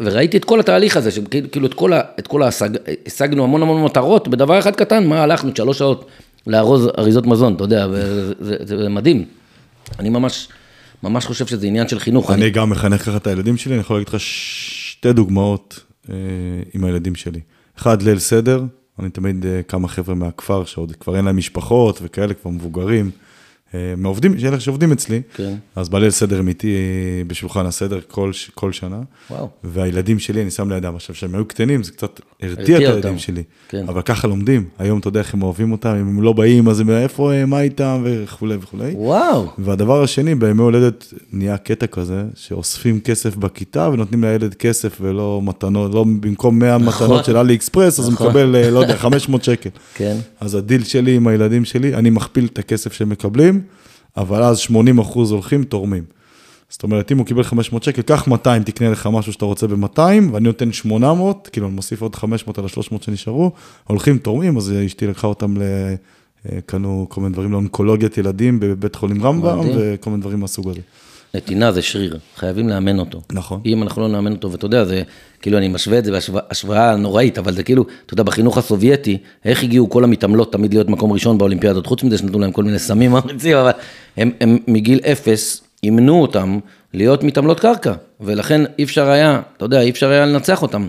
[0.00, 2.68] וראיתי את כל התהליך הזה, שכאילו את כל, ה- את כל ההשג,
[3.06, 6.06] השגנו המון המון מטרות בדבר אחד קטן, מה הלכנו שלוש שעות
[6.46, 7.86] לארוז אריזות מזון, אתה יודע,
[8.64, 9.24] זה, מדהים.
[9.98, 10.48] אני ממש,
[11.02, 12.30] ממש חושב שזה עניין של חינוך.
[12.30, 16.14] אני גם מחנך ככה את הילדים שלי, אני יכול להגיד לך שתי דוגמאות אה,
[16.74, 17.40] עם הילדים שלי.
[17.78, 18.62] אחד, ליל סדר,
[18.98, 23.10] אני תמיד אה, כמה חבר'ה מהכפר שעוד כבר אין להם משפחות וכאלה, כבר מבוגרים,
[23.96, 25.54] מעובדים, שאלה שעובדים אצלי, כן.
[25.76, 29.00] אז בליל סדר הם איתי אה, בשולחן הסדר כל, כל שנה.
[29.30, 29.48] וואו.
[29.64, 33.18] והילדים שלי, אני שם לידם, עכשיו, כשהם היו קטנים, זה קצת הרתיע את הילדים.
[33.18, 33.42] שלי.
[33.68, 33.84] כן.
[33.88, 36.80] אבל ככה לומדים, היום אתה יודע איך הם אוהבים אותם, אם הם לא באים, אז
[36.80, 38.92] הם איפה הם, מה איתם, וכולי וכולי.
[38.94, 45.40] וואו, והדבר השני, בימי הולדת נהיה קטע כזה, שאוספים כסף בכיתה ונותנים לילד כסף ולא
[45.44, 47.06] מתנות, לא במקום 100 נכון.
[47.06, 48.26] מתנות של אלי אקספרס, אז הוא נכון.
[48.26, 49.70] מקבל, אה, לא יודע, 500 שקל.
[49.94, 50.16] כן.
[50.40, 53.59] אז הדיל שלי עם הילדים שלי, אני מכפיל את הכסף שהם מקבלים,
[54.16, 56.04] אבל אז 80 אחוז הולכים, תורמים.
[56.68, 60.00] זאת אומרת, אם הוא קיבל 500 שקל, קח 200, תקנה לך משהו שאתה רוצה ב-200,
[60.32, 63.52] ואני נותן 800, כאילו אני מוסיף עוד 500 על ה-300 שנשארו,
[63.84, 65.62] הולכים תורמים, אז אשתי לקחה אותם ל...
[66.48, 69.58] אה, קנו כל מיני דברים לאונקולוגיית ילדים בבית חולים רמב"ם.
[69.76, 70.80] וכל מיני דברים מהסוג הזה.
[71.34, 73.20] נתינה זה שריר, חייבים לאמן אותו.
[73.32, 73.60] נכון.
[73.66, 75.02] אם אנחנו לא נאמן אותו, ואתה יודע, זה,
[75.42, 79.62] כאילו, אני משווה את זה בהשוואה נוראית, אבל זה כאילו, אתה יודע, בחינוך הסובייטי, איך
[79.62, 83.10] הגיעו כל המתעמלות תמיד להיות מקום ראשון באולימפיאדות, חוץ מזה שנתנו להם כל מיני סמים
[83.10, 83.70] ממריצים, אבל
[84.16, 86.58] הם, הם מגיל אפס אימנו אותם
[86.94, 90.88] להיות מתעמלות קרקע, ולכן אי אפשר היה, אתה יודע, אי אפשר היה לנצח אותם.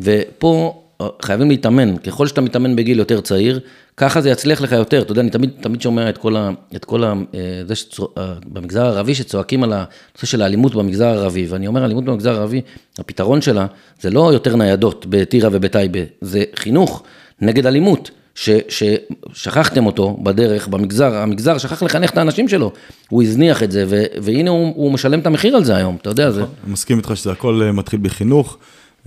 [0.00, 0.82] ופה
[1.22, 3.60] חייבים להתאמן, ככל שאתה מתאמן בגיל יותר צעיר,
[3.96, 6.50] ככה זה יצליח לך יותר, אתה יודע, אני תמיד, תמיד שומע את כל ה...
[6.76, 11.06] את כל ה אה, זה שצוע, אה, במגזר הערבי שצועקים על הנושא של האלימות במגזר
[11.06, 12.60] הערבי, ואני אומר, אלימות במגזר הערבי,
[12.98, 13.66] הפתרון שלה
[14.00, 17.02] זה לא יותר ניידות בטירה ובטייבה, זה חינוך
[17.40, 18.10] נגד אלימות.
[18.34, 22.72] ש, ששכחתם אותו בדרך, במגזר, המגזר שכח לחנך את האנשים שלו,
[23.08, 26.10] הוא הזניח את זה, ו, והנה הוא, הוא משלם את המחיר על זה היום, אתה
[26.10, 26.40] יודע, זה...
[26.40, 28.58] אני מסכים איתך שזה הכל אה, מתחיל בחינוך.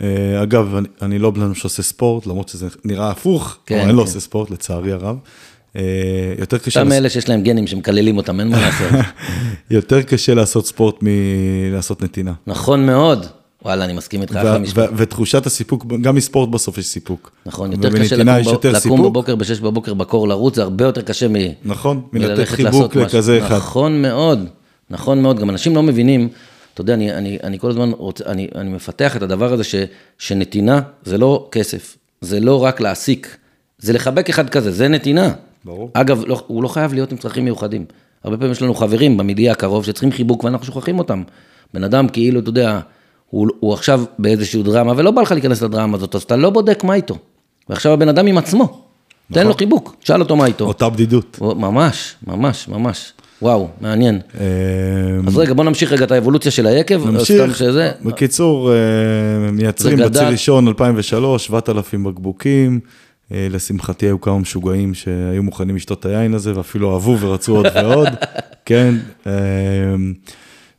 [0.04, 0.08] אה,
[0.44, 3.98] אגב, אני, אני לא בן אדם שעושה ספורט, למרות שזה נראה הפוך, כן, אבל אני
[3.98, 4.08] לא כן.
[4.08, 5.18] עושה ספורט, לצערי הרב.
[5.76, 5.82] אה,
[6.40, 8.88] יותר קשה, אותם אלה שיש להם גנים שמקללים אותם, אין מה לעשות.
[9.72, 12.34] יותר קשה לעשות ספורט מלעשות נתינה.
[12.48, 13.26] נכון מאוד.
[13.66, 14.90] וואלה, אני מסכים איתך, אחלה משפט.
[14.96, 17.32] ותחושת הסיפוק, גם מספורט בסוף יש סיפוק.
[17.46, 19.00] נכון, יותר קשה לקום, ב- יותר לקום סיפוק.
[19.00, 21.34] בבוקר ב-6 בבוקר בקור לרוץ, זה הרבה יותר קשה מ...
[21.66, 22.96] נכון, מלתת חיבוק.
[22.96, 23.56] לכזה אחד.
[23.56, 24.46] נכון מאוד,
[24.90, 26.30] נכון מאוד, גם אנשים לא מבינים,
[26.76, 29.76] אתה יודע, אני, אני, אני כל הזמן רוצה, אני, אני מפתח את הדבר הזה ש,
[30.18, 33.38] שנתינה זה לא כסף, זה לא רק להעסיק,
[33.78, 35.34] זה לחבק אחד כזה, זה נתינה.
[35.66, 35.90] ברור.
[35.94, 37.86] אגב, לא, הוא לא חייב להיות עם צרכים מיוחדים.
[38.24, 41.24] הרבה פעמים יש לנו חברים במיליה הקרוב שצריכים חיבוק ואנחנו שוכחים אותם.
[41.74, 42.80] בן אדם כאילו, אתה יודע,
[43.30, 46.84] הוא, הוא עכשיו באיזושהי דרמה ולא בא לך להיכנס לדרמה הזאת, אז אתה לא בודק
[46.84, 47.18] מה איתו.
[47.70, 48.82] ועכשיו הבן אדם עם עצמו,
[49.34, 50.66] תן לו חיבוק, תשאל אותו מה איתו.
[50.66, 51.38] אותה בדידות.
[51.42, 53.14] ממש, ממש, ממש.
[53.46, 54.20] וואו, מעניין.
[54.40, 54.46] אה,
[55.28, 57.08] אז רגע, בוא נמשיך רגע את האבולוציה של היקב.
[57.08, 60.28] נמשיך, שזה, בקיצור, אה, מייצרים בציר.
[60.28, 62.80] ראשון 2003, 7,000 בקבוקים,
[63.32, 67.66] אה, לשמחתי היו כמה משוגעים שהיו מוכנים לשתות את היין הזה, ואפילו אהבו ורצו עוד
[67.76, 68.08] ועוד,
[68.66, 68.96] כן,
[69.28, 69.34] אה,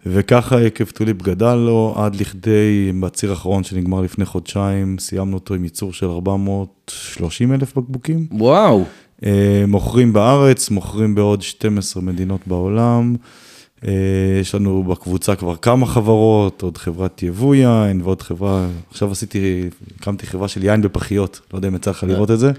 [0.07, 5.65] וככה יקב טוליפ גדל לו עד לכדי, בציר האחרון שנגמר לפני חודשיים, סיימנו אותו עם
[5.65, 8.27] ייצור של 430 אלף בקבוקים.
[8.31, 8.85] וואו,
[9.67, 13.17] מוכרים בארץ, מוכרים בעוד 12 מדינות בעולם.
[13.85, 13.93] אה,
[14.41, 19.69] יש לנו בקבוצה כבר כמה חברות, עוד חברת יבוא יין ועוד חברה, עכשיו עשיתי,
[20.01, 22.53] הקמתי חברה של יין בפחיות, לא יודע אם יצא לך לראות את זה.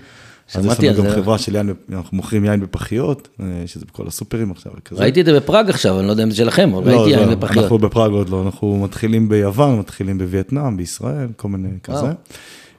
[0.56, 1.10] אז יש לנו גם.
[1.10, 5.02] חברה של יין, אנחנו מוכרים יין בפחיות, אה, שזה בכל הסופרים עכשיו, כזה.
[5.02, 7.22] ראיתי את זה בפראג עכשיו, אני לא יודע אם זה שלכם, אבל לא, ראיתי לא,
[7.22, 7.64] יין בפחיות.
[7.64, 12.08] אנחנו בפראג עוד לא, אנחנו מתחילים ביוון, מתחילים בווייטנאם, בישראל, כל מיני כזה.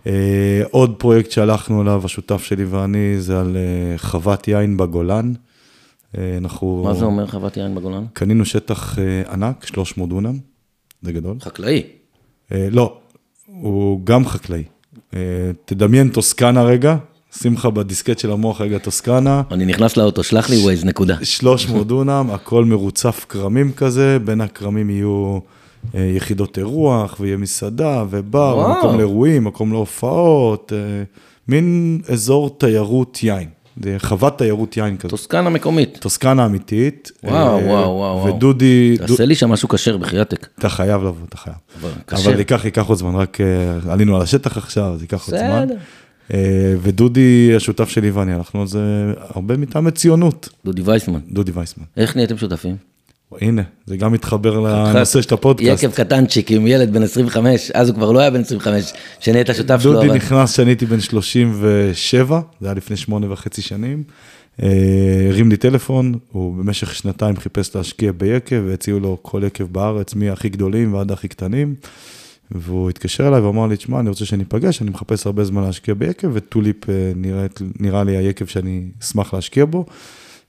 [0.08, 5.32] אה, עוד פרויקט שהלכנו עליו, השותף שלי ואני, זה על אה, חוות יין בגולן.
[6.18, 6.82] אה, אנחנו...
[6.84, 8.04] מה זה אומר חוות יין בגולן?
[8.12, 10.38] קנינו שטח אה, ענק, 300 דונם,
[11.02, 11.36] זה גדול.
[11.40, 11.82] חקלאי.
[12.52, 12.98] אה, לא,
[13.46, 14.64] הוא גם חקלאי.
[15.14, 15.20] אה,
[15.64, 16.96] תדמיין טוסקנה רגע,
[17.32, 19.42] שים לך בדיסקט של המוח רגע טוסקנה.
[19.50, 21.16] אני נכנס לאוטו, שלח לי ווייז, נקודה.
[21.22, 25.38] 300 דונם, הכל מרוצף כרמים כזה, בין הכרמים יהיו
[25.94, 28.78] יחידות אירוח, ויהיה מסעדה, ובר, וואו.
[28.78, 30.78] מקום לאירועים, מקום להופעות, אה,
[31.48, 33.48] מין אזור תיירות יין.
[33.82, 35.08] זה חוות תיירות יין כזה.
[35.10, 35.98] טוסקנה מקומית.
[36.00, 37.12] טוסקנה אמיתית.
[37.24, 37.66] וואו, אה, וואו,
[37.96, 38.34] וואו, וואו.
[38.36, 40.46] ודודי, דו- תעשה לי שם משהו כשר בחייתק.
[40.58, 41.56] אתה חייב לבוא, אתה חייב.
[41.80, 42.30] אבל כשר.
[42.30, 45.64] אבל ייקח, ייקח עוד זמן, רק אה, עלינו על השטח עכשיו, אז ייקח עוד זמן.
[45.66, 45.76] בסדר.
[46.34, 48.80] אה, ודודי, השותף שלי ואני, הלכנו על זה
[49.34, 50.48] הרבה מטעמי ציונות.
[50.64, 51.20] דודי וייסמן.
[51.30, 51.84] דודי וייסמן.
[51.96, 52.76] איך נהייתם שותפים?
[53.40, 55.82] הנה, זה גם מתחבר לנושא של הפודקאסט.
[55.82, 59.78] יקב קטנצ'יק עם ילד בן 25, אז הוא כבר לא היה בן 25, שנהיית שותף
[59.82, 59.92] שלו.
[59.92, 64.02] דודי אבל- נכנס כשאני הייתי בן 37, זה היה לפני שמונה וחצי שנים.
[64.62, 64.68] אה,
[65.28, 70.48] הרים לי טלפון, הוא במשך שנתיים חיפש להשקיע ביקב, והציעו לו כל יקב בארץ, מהכי
[70.48, 71.74] גדולים ועד הכי קטנים.
[72.50, 76.28] והוא התקשר אליי ואמר לי, תשמע, אני רוצה שניפגש, אני מחפש הרבה זמן להשקיע ביקב,
[76.32, 77.46] וטוליפ אה, נראה,
[77.80, 79.86] נראה לי היקב שאני אשמח להשקיע בו.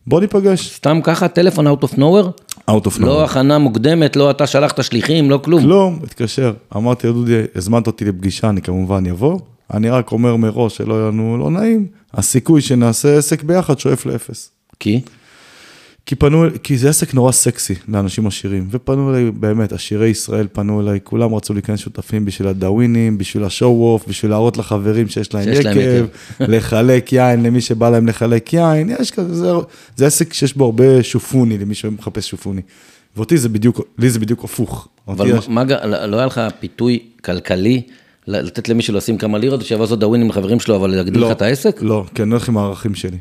[0.09, 0.75] בוא ניפגש.
[0.75, 2.43] סתם ככה, טלפון out of nowhere?
[2.69, 3.25] Out of לא nowhere.
[3.25, 5.61] הכנה מוקדמת, לא אתה שלחת שליחים, לא כלום.
[5.61, 6.53] כלום, התקשר.
[6.75, 9.39] אמרתי לו, דודי, הזמנת אותי לפגישה, אני כמובן אבוא.
[9.73, 14.51] אני רק אומר מראש שלא יהיה לנו לא נעים, הסיכוי שנעשה עסק ביחד שואף לאפס.
[14.79, 15.01] כי?
[16.09, 20.81] כי פנו, כי זה עסק נורא סקסי לאנשים עשירים, ופנו אליי, באמת, עשירי ישראל פנו
[20.81, 25.43] אליי, כולם רצו להיכנס שותפים בשביל הדאווינים, בשביל השואו אוף, בשביל להראות לחברים שיש להם
[25.43, 26.05] שיש יקב,
[26.53, 29.51] לחלק יין למי שבא להם לחלק יין, יש כזה, זה,
[29.95, 32.61] זה עסק שיש בו הרבה שופוני למי שמחפש שופוני.
[33.17, 34.87] ואותי זה בדיוק, לי זה בדיוק הפוך.
[35.07, 37.81] אבל יש- מה, לא לא היה לך פיתוי כלכלי
[38.27, 41.41] לתת למישהו לשים כמה לירות שיבוא לעשות דאווין עם החברים שלו, אבל להגדיל לך את
[41.41, 41.79] העסק?
[41.81, 43.17] לא, כי אני הולך עם הערכים שלי.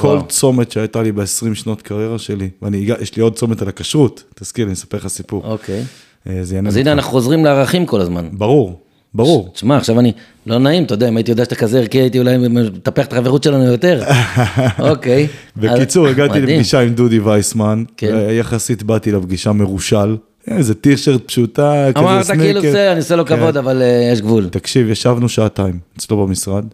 [0.00, 0.28] כל וואו.
[0.28, 1.24] צומת שהייתה לי ב-20
[1.54, 4.96] שנות קריירה שלי, ואני אגע, יש לי עוד צומת על הכשרות, תזכיר לי, אני אספר
[4.96, 5.42] לך סיפור.
[5.44, 5.82] אוקיי.
[6.28, 6.76] אה, אז.
[6.76, 8.28] הנה אנחנו חוזרים לערכים כל הזמן.
[8.32, 8.80] ברור,
[9.14, 9.50] ברור.
[9.54, 10.12] תשמע, עכשיו אני,
[10.46, 13.42] לא נעים, אתה יודע, אם הייתי יודע שאתה כזה ערכי, הייתי אולי מטפח את החברות
[13.42, 14.02] שלנו יותר.
[14.90, 15.26] אוקיי.
[15.56, 16.44] בקיצור, אז- הגעתי מדהים.
[16.56, 18.26] לפגישה עם דודי וייסמן, כן.
[18.30, 20.16] יחסית באתי לפגישה מרושל,
[20.48, 22.42] איזה טישרט פשוטה, כזה אמרת סניקר.
[22.44, 24.48] כאילו בסדר, אני עושה לו כבוד, אבל אה, יש גבול.
[24.48, 26.64] תקשיב, ישבנו שעתיים אצלו במשרד,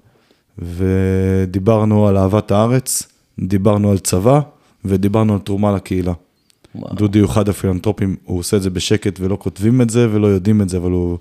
[0.59, 3.03] ודיברנו על אהבת הארץ,
[3.39, 4.41] דיברנו על צבא,
[4.85, 6.13] ודיברנו על תרומה לקהילה.
[6.75, 6.95] וואו.
[6.95, 10.63] דודי הוא אחד הפילנטרופים, הוא עושה את זה בשקט ולא כותבים את זה ולא יודעים
[10.63, 11.19] את זה, אבל הוא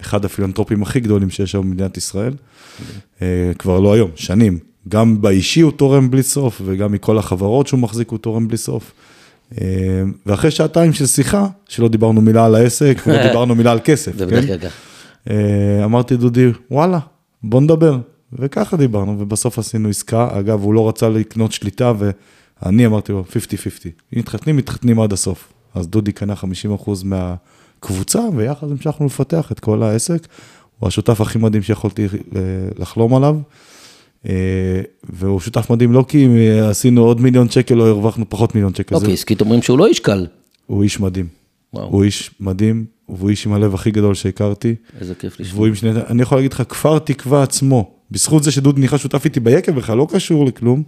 [0.00, 2.34] אחד הפילנטרופים הכי גדולים שיש היום במדינת ישראל.
[3.22, 4.58] אה, כבר לא היום, שנים.
[4.88, 8.92] גם באישי הוא תורם בלי סוף, וגם מכל החברות שהוא מחזיק הוא תורם בלי סוף.
[9.60, 9.66] אה,
[10.26, 14.68] ואחרי שעתיים של שיחה, שלא דיברנו מילה על העסק, ולא דיברנו מילה על כסף, כן?
[15.30, 16.98] אה, אמרתי דודי, וואלה,
[17.42, 17.98] בוא נדבר.
[18.32, 20.28] וככה דיברנו, ובסוף עשינו עסקה.
[20.38, 23.34] אגב, הוא לא רצה לקנות שליטה, ואני אמרתי לו, 50-50.
[24.14, 25.52] אם מתחתנים, מתחתנים עד הסוף.
[25.74, 30.26] אז דודי קנה 50% מהקבוצה, ויחד המשכנו לפתח את כל העסק.
[30.78, 32.40] הוא השותף הכי מדהים שיכולתי אה,
[32.78, 33.36] לחלום עליו.
[34.26, 36.28] אה, והוא שותף מדהים לא כי
[36.60, 38.94] עשינו עוד מיליון שקל או הרווחנו פחות מיליון שקל.
[38.94, 40.26] אוקיי, עסקית אומרים שהוא לא איש קל.
[40.66, 41.26] הוא איש מדהים.
[41.74, 41.88] וואו.
[41.88, 44.74] הוא איש מדהים, והוא איש עם הלב הכי גדול שהכרתי.
[45.00, 45.74] איזה כיף לשמוע.
[45.74, 49.72] שני, אני יכול להגיד לך, כפר תקווה עצמו, בזכות זה שדודי נכנס שותף איתי ביקב
[49.72, 50.82] בכלל, לא קשור לכלום.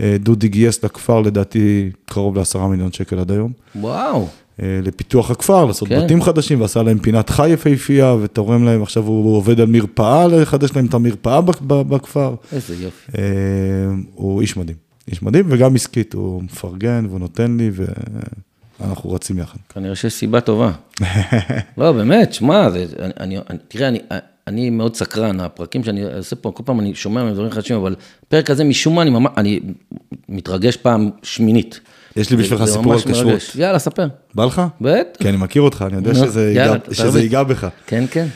[0.00, 3.52] אה, דודי גייס לכפר לדעתי קרוב לעשרה מיליון שקל עד היום.
[3.76, 4.28] וואו.
[4.62, 6.04] אה, לפיתוח הכפר, לעשות כן.
[6.04, 10.70] בתים חדשים, ועשה להם פינת חי יפהפייה, ותורם להם, עכשיו הוא עובד על מרפאה, לחדש
[10.76, 12.34] להם את המרפאה בכפר.
[12.52, 13.12] איזה יופי.
[13.18, 13.22] אה,
[14.14, 14.76] הוא איש מדהים,
[15.10, 17.70] איש מדהים, וגם עסקית, הוא מפרגן והוא נותן לי,
[18.80, 19.58] ואנחנו רצים יחד.
[19.74, 20.72] כנראה שיש סיבה טובה.
[21.78, 24.00] לא, באמת, שמע, זה- אני- אני- אני- תראה, אני-
[24.46, 27.94] אני מאוד סקרן, הפרקים שאני עושה פה, כל פעם אני שומע מהם דברים חדשים, אבל
[28.26, 29.60] הפרק הזה, משום מה, אני ממש, אני
[30.28, 31.80] מתרגש פעם שמינית.
[32.16, 32.98] יש לי בשבילך סיפור על.
[33.00, 33.40] כשרות.
[33.54, 34.06] יאללה, ספר.
[34.34, 34.62] בא לך?
[34.80, 35.22] בטח.
[35.22, 37.68] כי אני מכיר אותך, אני יודע שזה ייגע- בך.
[37.86, 38.26] כן, כן.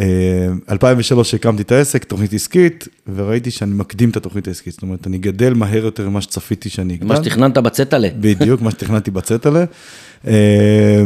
[0.00, 4.72] אה, 2003 הקמתי את העסק, תוכנית עסקית, וראיתי שאני מקדים את התוכנית העסקית.
[4.72, 7.06] זאת אומרת, אני גדל מהר יותר ממה שצפיתי שאני אגדל.
[7.06, 8.08] מה שתכננת בצטלה.
[8.20, 9.64] בדיוק, מה שתכננתי בצטלה.
[10.26, 11.02] אה,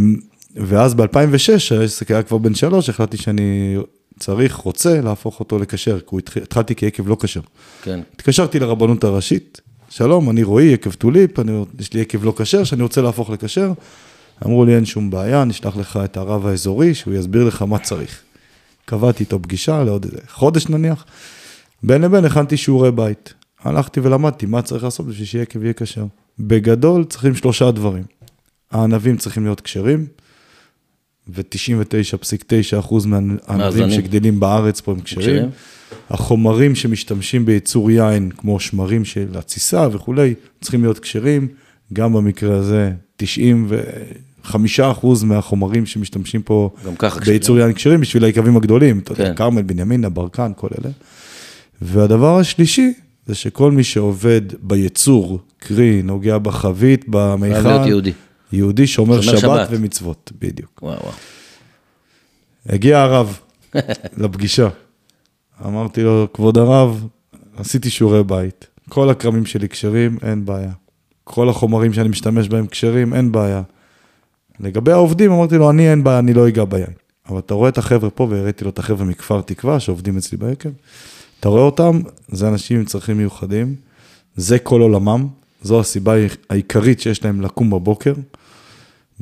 [0.56, 3.76] ואז ב-2006, העסק היה כבר בן שלוש, החלטתי שאני
[4.22, 7.40] צריך, רוצה להפוך אותו לכשר, כי הוא התח- התחלתי כעקב לא כשר.
[7.82, 8.00] כן.
[8.14, 12.82] התקשרתי לרבנות הראשית, שלום, אני רועי, יקב טוליפ, אני, יש לי יקב לא כשר, שאני
[12.82, 13.72] רוצה להפוך לכשר.
[14.46, 18.22] אמרו לי, אין שום בעיה, נשלח לך את הרב האזורי, שהוא יסביר לך מה צריך.
[18.84, 21.04] קבעתי איתו פגישה לעוד חודש נניח.
[21.82, 23.34] בין לבין הכנתי שיעורי בית.
[23.64, 26.04] הלכתי ולמדתי מה צריך לעשות בשביל שיקב יהיה כשר.
[26.38, 28.04] בגדול צריכים שלושה דברים.
[28.70, 30.06] הענבים צריכים להיות כשרים,
[31.28, 33.90] ו-99.9% מהענבים.
[33.90, 35.44] שגדלים בארץ פה הם כשרים.
[36.10, 41.48] החומרים שמשתמשים בייצור יין, כמו שמרים של התסיסה וכולי, צריכים להיות כשרים.
[41.92, 42.92] גם במקרה הזה,
[43.22, 44.46] 95%
[45.24, 46.70] מהחומרים שמשתמשים פה
[47.26, 49.34] בייצור יין כשרים בשביל היקבים הגדולים, אתה יודע, כן.
[49.34, 50.90] כרמל, בנימינה, ברקן, כל אלה.
[51.82, 52.92] והדבר השלישי,
[53.26, 58.12] זה שכל מי שעובד בייצור, קרי, נוגע בחבית, במיכל, חייב להיות יהודי.
[58.52, 59.68] יהודי שומר שומר שבת, שבת.
[59.70, 60.80] ומצוות, בדיוק.
[60.82, 61.12] וואו, וואו.
[62.66, 63.38] הגיע הרב
[64.16, 64.68] לפגישה.
[65.66, 67.06] אמרתי לו, כבוד הרב,
[67.56, 68.66] עשיתי שיעורי בית.
[68.88, 70.72] כל הכרמים שלי כשרים, אין בעיה.
[71.24, 73.62] כל החומרים שאני משתמש בהם כשרים, אין בעיה.
[74.60, 76.92] לגבי העובדים, אמרתי לו, אני אין בעיה, אני לא אגע ביין.
[77.28, 80.70] אבל אתה רואה את החבר'ה פה, והראיתי לו את החבר'ה מכפר תקווה, שעובדים אצלי ביקב.
[81.40, 83.74] אתה רואה אותם, זה אנשים עם צרכים מיוחדים,
[84.36, 85.26] זה כל עולמם,
[85.62, 86.14] זו הסיבה
[86.50, 88.12] העיקרית שיש להם לקום בבוקר.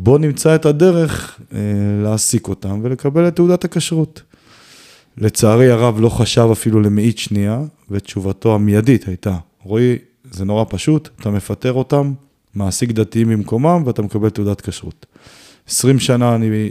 [0.02, 1.58] בוא נמצא את הדרך אה,
[2.02, 4.22] להעסיק אותם ולקבל את תעודת הכשרות.
[5.18, 9.98] לצערי הרב לא חשב אפילו למאית שנייה, ותשובתו המיידית הייתה, רועי,
[10.30, 12.12] זה נורא פשוט, אתה מפטר אותם,
[12.54, 15.06] מעסיק דתיים במקומם ואתה מקבל תעודת כשרות.
[15.68, 16.70] 20 שנה אני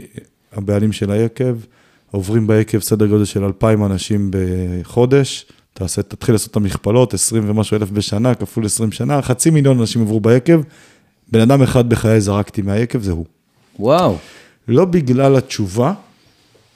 [0.52, 1.56] הבעלים של היקב,
[2.10, 7.76] עוברים ביקב סדר גודל של 2,000 אנשים בחודש, תעשה, תתחיל לעשות את המכפלות, 20 ומשהו
[7.76, 10.60] אלף בשנה, כפול 20 שנה, חצי מיליון אנשים עברו ביקב,
[11.32, 13.24] בן אדם אחד בחיי זרקתי מהיקב, זה הוא.
[13.78, 14.16] וואו.
[14.68, 15.92] לא בגלל התשובה,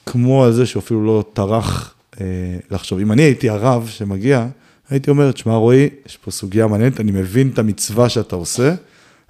[0.07, 2.27] כמו על זה שאפילו לא טרח אה,
[2.71, 2.99] לחשוב.
[2.99, 4.47] אם אני הייתי הרב שמגיע,
[4.91, 8.75] הייתי אומר, תשמע רועי, יש פה סוגיה מעניינת, אני מבין את המצווה שאתה עושה,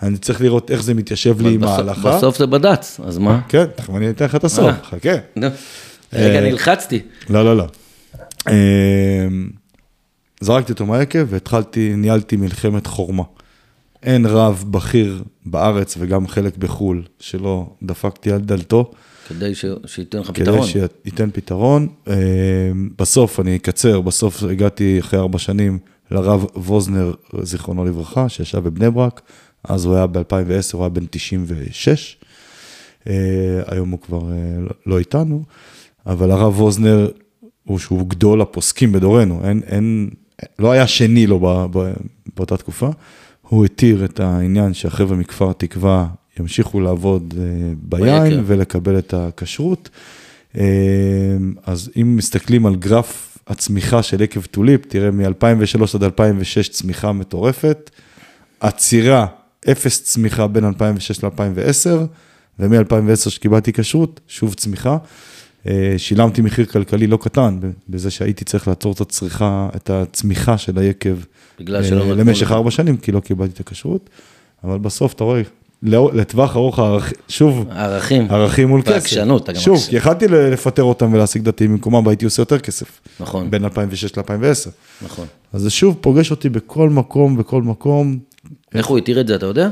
[0.02, 2.16] אני צריך לראות איך זה מתיישב לי עם ההלכה.
[2.16, 3.40] בסוף זה בד"ץ, אז מה?
[3.48, 4.74] כן, תכף אני אתן לך את הסוף, אה.
[4.84, 5.14] חכה.
[5.36, 5.46] נו,
[6.12, 7.00] רגע, אה, נלחצתי.
[7.30, 7.66] לא, לא, לא.
[8.48, 9.26] אה,
[10.40, 13.22] זרקתי אותו מהיקב והתחלתי, ניהלתי מלחמת חורמה.
[14.04, 18.90] אין רב בכיר בארץ וגם חלק בחו"ל שלא דפקתי על דלתו.
[19.28, 20.66] כדי ש- שייתן לך כדי פתרון.
[20.66, 21.88] שייתן פתרון.
[22.08, 22.14] אה,
[22.98, 25.78] בסוף, אני אקצר, בסוף הגעתי אחרי ארבע שנים
[26.10, 29.20] לרב ווזנר, זיכרונו לברכה, שישב בבני ברק,
[29.64, 30.22] אז הוא היה ב-2010,
[30.72, 32.16] הוא היה בן 96,
[33.08, 33.12] אה,
[33.66, 34.36] היום הוא כבר אה,
[34.86, 35.42] לא- איתנו,
[36.06, 37.08] אבל הרב ווזנר,
[37.64, 40.10] הוא שהוא גדול הפוסקים בדורנו, אין, אין,
[40.58, 41.92] לא היה שני לו ב, ב,
[42.36, 42.88] באותה תקופה,
[43.48, 46.06] הוא התיר את העניין שהחבר'ה מכפר תקווה
[46.40, 48.42] ימשיכו לעבוד אה, ביין.
[48.46, 49.88] ולקבל את הכשרות.
[50.56, 50.64] אה,
[51.66, 57.90] אז אם מסתכלים על גרף הצמיחה של עקב טוליפ, תראה מ-2003 עד 2006 צמיחה מטורפת,
[58.60, 59.26] עצירה,
[59.70, 61.90] אפס צמיחה בין 2006 ל-2010,
[62.58, 64.96] ומ-2010 שקיבלתי כשרות, שוב צמיחה.
[65.68, 67.58] אה, שילמתי מחיר כלכלי לא קטן,
[67.88, 71.16] בזה שהייתי צריך לעצור את הצריכה, את הצמיחה של היקב
[71.60, 72.52] אה, למשך.
[72.52, 74.10] ארבע שנים, כי לא קיבלתי את הכשרות,
[74.64, 75.42] אבל בסוף אתה רואה,
[76.12, 76.80] לטווח ארוך,
[77.28, 78.26] שוב, ערכים.
[78.30, 78.92] ערכים מול כסף.
[78.92, 83.00] ועקשנות, שוב, כי יכלתי לפטר אותם ולהשיג דתיים במקומם, והייתי עושה יותר כסף.
[83.20, 84.70] נכון, בין 2006 ל-2010.
[85.02, 85.26] נכון.
[85.52, 88.18] אז זה שוב פוגש אותי בכל מקום, בכל מקום.
[88.74, 89.68] איך הוא התיר את זה, אתה יודע?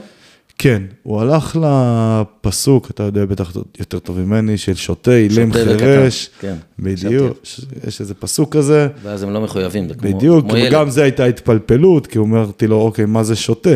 [0.59, 6.31] כן, הוא הלך לפסוק, אתה יודע בטח יותר טוב ממני, של שותה אילם וקטן, חירש.
[6.41, 8.89] כן, בדיוק, ש- יש איזה פסוק כזה.
[9.03, 10.69] ואז הם לא מחויבים, זה כמו בדיוק, כמו ילד.
[10.69, 13.71] וגם זה הייתה התפלפלות, כי אמרתי לו, אוקיי, מה זה שותה?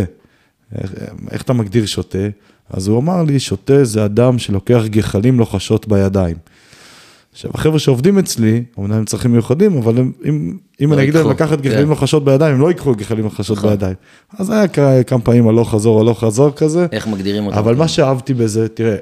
[0.75, 0.93] איך,
[1.31, 2.19] איך אתה מגדיר שותה?
[2.71, 6.37] אז הוא אמר לי, שותה זה אדם שלוקח גחלים לוחשות בידיים.
[7.37, 11.15] עכשיו, החבר'ה שעובדים אצלי, אמנם הם צרכים מיוחדים, אבל הם, אם, אם לא אני אגיד
[11.15, 11.89] להם לקחת גחלים כן.
[11.89, 13.71] לוחשות בידיים, הם לא ייקחו גחלים לוחשות נכון.
[13.71, 13.95] בידיים.
[14.39, 14.69] אז היה
[15.05, 16.87] כמה פעמים הלוך חזור, הלוך חזור כזה.
[16.93, 17.59] איך מגדירים אותם?
[17.59, 18.97] אבל מה שאהבתי בזה, תראה,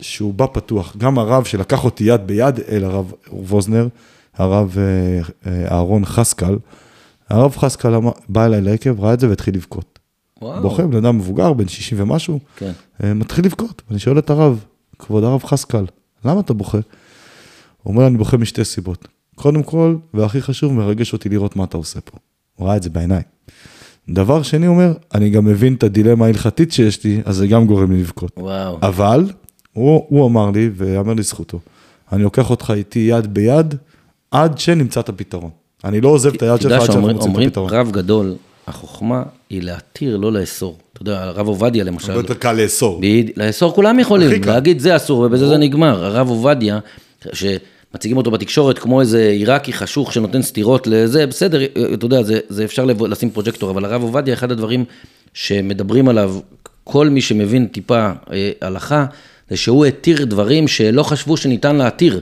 [0.00, 3.88] שהוא בא פתוח, גם הרב שלקח אותי יד ביד אל הרב ווזנר,
[4.36, 6.56] הרב אה, אה, אהרון חסקל,
[7.28, 7.94] הרב חסקל
[8.28, 9.98] בא אליי לעקב, ראה את זה והתחיל לבכות.
[10.42, 10.62] וואו.
[10.62, 12.72] בוכה, בן אדם מבוגר, בן 60 ומשהו, כן.
[13.04, 13.82] אה, מתחיל לבכות.
[13.88, 14.64] ואני שואל את הרב,
[14.98, 15.84] כבוד הרב חסקל,
[16.24, 16.78] למה אתה בוכה?
[17.82, 19.08] הוא אומר, אני בוכה משתי סיבות.
[19.34, 22.16] קודם כל, והכי חשוב, מרגש אותי לראות מה אתה עושה פה.
[22.56, 23.22] הוא ראה את זה בעיניים.
[24.08, 27.66] דבר שני, הוא אומר, אני גם מבין את הדילמה ההלכתית שיש לי, אז זה גם
[27.66, 28.32] גורם לי לבכות.
[28.36, 28.78] וואו.
[28.82, 29.30] אבל,
[29.72, 31.60] הוא, הוא אמר לי, ויאמר לזכותו,
[32.12, 33.74] אני לוקח אותך איתי יד ביד,
[34.30, 35.50] עד שנמצא את הפתרון.
[35.84, 37.70] אני לא עוזב את היד שלך עד שאנחנו מוצאים את הפתרון.
[37.70, 38.34] רב גדול,
[38.66, 40.78] החוכמה היא להתיר, לא לאסור.
[40.92, 43.00] אתה יודע, הרב עובדיה למשל, הרבה יותר קל לאסור.
[43.36, 44.42] לאסור כולם יכולים.
[44.46, 46.04] להגיד זה אסור ובזה זה נגמר.
[46.04, 46.78] הרב עובדיה,
[47.94, 51.64] מציגים אותו בתקשורת כמו איזה עיראקי חשוך שנותן סטירות לזה, בסדר,
[51.94, 54.84] אתה יודע, זה, זה אפשר לשים פרוג'קטור, אבל הרב עובדיה, אחד הדברים
[55.34, 56.34] שמדברים עליו,
[56.84, 59.06] כל מי שמבין טיפה אה, הלכה,
[59.50, 62.20] זה שהוא התיר דברים שלא חשבו שניתן להתיר.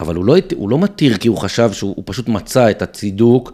[0.00, 3.52] אבל הוא לא, הוא לא מתיר כי הוא חשב שהוא פשוט מצא את הצידוק,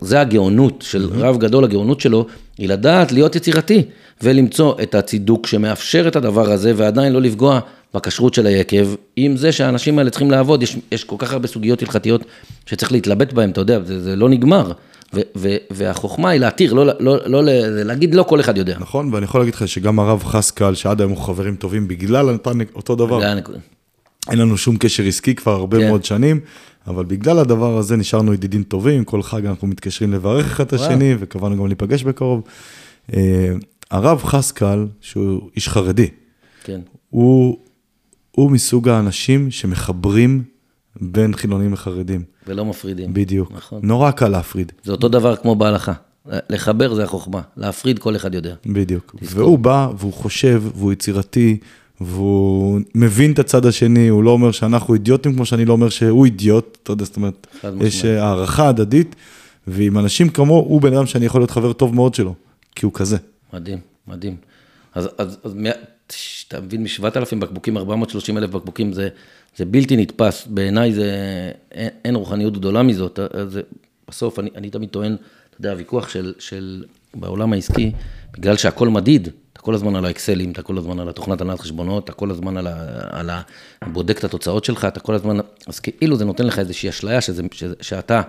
[0.00, 2.26] זה הגאונות של רב גדול, הגאונות שלו,
[2.58, 3.82] היא לדעת להיות יצירתי
[4.22, 7.60] ולמצוא את הצידוק שמאפשר את הדבר הזה ועדיין לא לפגוע
[7.94, 11.82] בכשרות של היקב, עם זה שהאנשים האלה צריכים לעבוד, יש, יש כל כך הרבה סוגיות
[11.82, 12.24] הלכתיות
[12.66, 14.72] שצריך להתלבט בהן, אתה יודע, זה, זה לא נגמר.
[15.14, 17.42] ו, ו, והחוכמה היא להתיר, לא, לא, לא, לא
[17.84, 18.76] להגיד לא כל אחד יודע.
[18.80, 22.36] נכון, ואני יכול להגיד לך שגם הרב חסקל, שעד היום הוא חברים טובים בגלל
[22.74, 23.32] אותו דבר.
[24.30, 25.88] אין לנו שום קשר עסקי כבר הרבה כן.
[25.88, 26.40] מאוד שנים,
[26.86, 31.14] אבל בגלל הדבר הזה נשארנו ידידים טובים, כל חג אנחנו מתקשרים לברך אחד את השני,
[31.18, 32.42] וקבענו גם להיפגש בקרוב.
[33.10, 33.14] Uh,
[33.90, 36.08] הרב חסקל, שהוא איש חרדי,
[36.64, 36.80] כן.
[37.10, 37.58] הוא,
[38.30, 40.42] הוא מסוג האנשים שמחברים
[41.00, 42.22] בין חילונים לחרדים.
[42.46, 43.14] ולא מפרידים.
[43.14, 43.52] בדיוק.
[43.52, 43.80] נכון.
[43.82, 44.72] נורא קל להפריד.
[44.84, 45.92] זה אותו דבר כמו בהלכה.
[46.26, 48.54] לחבר זה החוכמה, להפריד כל אחד יודע.
[48.66, 49.16] בדיוק.
[49.20, 49.42] תזכור.
[49.42, 51.58] והוא בא והוא חושב והוא יצירתי,
[52.00, 56.24] והוא מבין את הצד השני, הוא לא אומר שאנחנו אידיוטים, כמו שאני לא אומר שהוא
[56.24, 57.46] אידיוט, אתה יודע, זאת אומרת,
[57.80, 59.16] יש אה, הערכה הדדית,
[59.66, 62.34] ועם אנשים כמו, הוא בן אדם שאני יכול להיות חבר טוב מאוד שלו,
[62.74, 63.16] כי הוא כזה.
[63.52, 63.78] מדהים,
[64.08, 64.36] מדהים.
[64.94, 65.54] אז, אז, אז
[66.48, 69.08] אתה מבין, מ-7,000 בקבוקים, 430 אלף בקבוקים, זה,
[69.56, 70.46] זה בלתי נתפס.
[70.46, 71.12] בעיניי זה,
[71.72, 73.18] אין, אין רוחניות גדולה מזאת.
[73.48, 73.62] זה,
[74.08, 75.16] בסוף, אני, אני תמיד טוען,
[75.50, 76.84] אתה יודע, הוויכוח של, של,
[77.14, 77.92] בעולם העסקי,
[78.32, 82.04] בגלל שהכל מדיד, אתה כל הזמן על האקסלים, אתה כל הזמן על התוכנת הנהלת חשבונות,
[82.04, 82.74] אתה כל הזמן על ה...
[83.10, 83.42] על ה...
[83.86, 85.38] בודק את התוצאות שלך, אתה כל הזמן...
[85.66, 88.22] אז כאילו זה נותן לך איזושהי אשליה שזה, שזה, שאתה,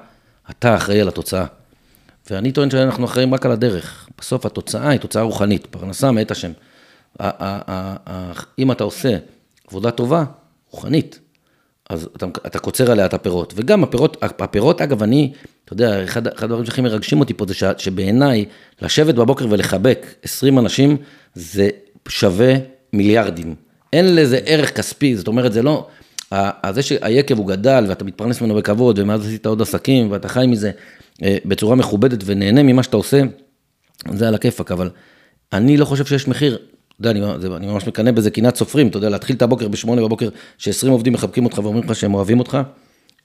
[0.50, 1.46] אתה אחראי על התוצאה.
[2.30, 4.10] ואני טוען שאנחנו אחראים רק על הדרך.
[4.20, 6.52] בסוף התוצאה היא תוצאה רוחנית, פרנסה מאת השם.
[8.60, 9.18] אם אתה עושה
[9.68, 10.24] עבודה טובה,
[10.72, 11.20] רוחנית,
[11.90, 13.54] אז אתה, אתה קוצר עליה את הפירות.
[13.56, 15.34] וגם הפירות, הפירות, אגב, אני,
[15.66, 18.46] אתה יודע, אחד, אחד הדברים שהכי מרגשים אותי פה זה שבעיניי,
[18.82, 20.98] לשבת בבוקר ולחבק 20 אנשים,
[21.36, 21.70] זה
[22.08, 22.54] שווה
[22.94, 23.56] מיליארדים.
[23.94, 25.88] אין לזה ערך כספי, זאת אומרת, זה לא...
[26.70, 30.72] זה שהיקב הוא גדל ואתה מתפרנס ממנו בכבוד, ומאז עשית עוד עסקים ואתה חי מזה
[31.24, 33.22] אה, בצורה מכובדת ונהנה ממה שאתה עושה,
[34.14, 34.90] זה על הכיפאק, אבל
[35.54, 36.58] אני לא חושב שיש מחיר.
[37.02, 40.02] אתה יודע, אני, אני ממש מקנא בזה קנאת סופרים, אתה יודע, להתחיל את הבוקר בשמונה
[40.02, 42.58] בבוקר, ש-20 עובדים מחבקים אותך ואומרים לך שהם אוהבים אותך,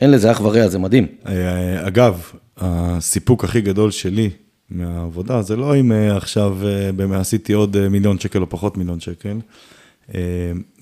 [0.00, 1.06] אין לזה אח ורע, זה מדהים.
[1.26, 4.30] אה, אגב, הסיפוק הכי גדול שלי
[4.70, 6.58] מהעבודה, זה לא אם אה, עכשיו
[7.14, 9.38] עשיתי עוד מיליון שקל או פחות מיליון שקל,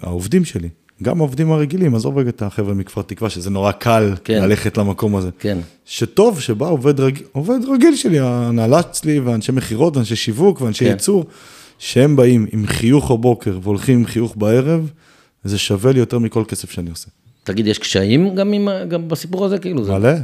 [0.01, 0.69] העובדים שלי.
[1.03, 4.43] גם העובדים הרגילים, עזוב רגע את החבר'ה מכפר תקווה, שזה נורא קל כן.
[4.43, 5.29] ללכת למקום הזה.
[5.39, 5.59] כן.
[5.85, 7.19] שטוב שבא עובד, רג...
[7.33, 10.91] עובד רגיל שלי, ההנהלה אצלי, ואנשי מכירות, ואנשי שיווק, ואנשי כן.
[10.91, 11.25] ייצור,
[11.85, 14.91] שהם באים עם חיוך בבוקר והולכים עם חיוך בערב,
[15.45, 17.09] זה שווה לי יותר מכל כסף שאני עושה.
[17.45, 19.59] תגיד, יש קשיים גם, עם, גם בסיפור הזה?
[19.59, 20.01] כאילו, מלא.
[20.01, 20.19] זה...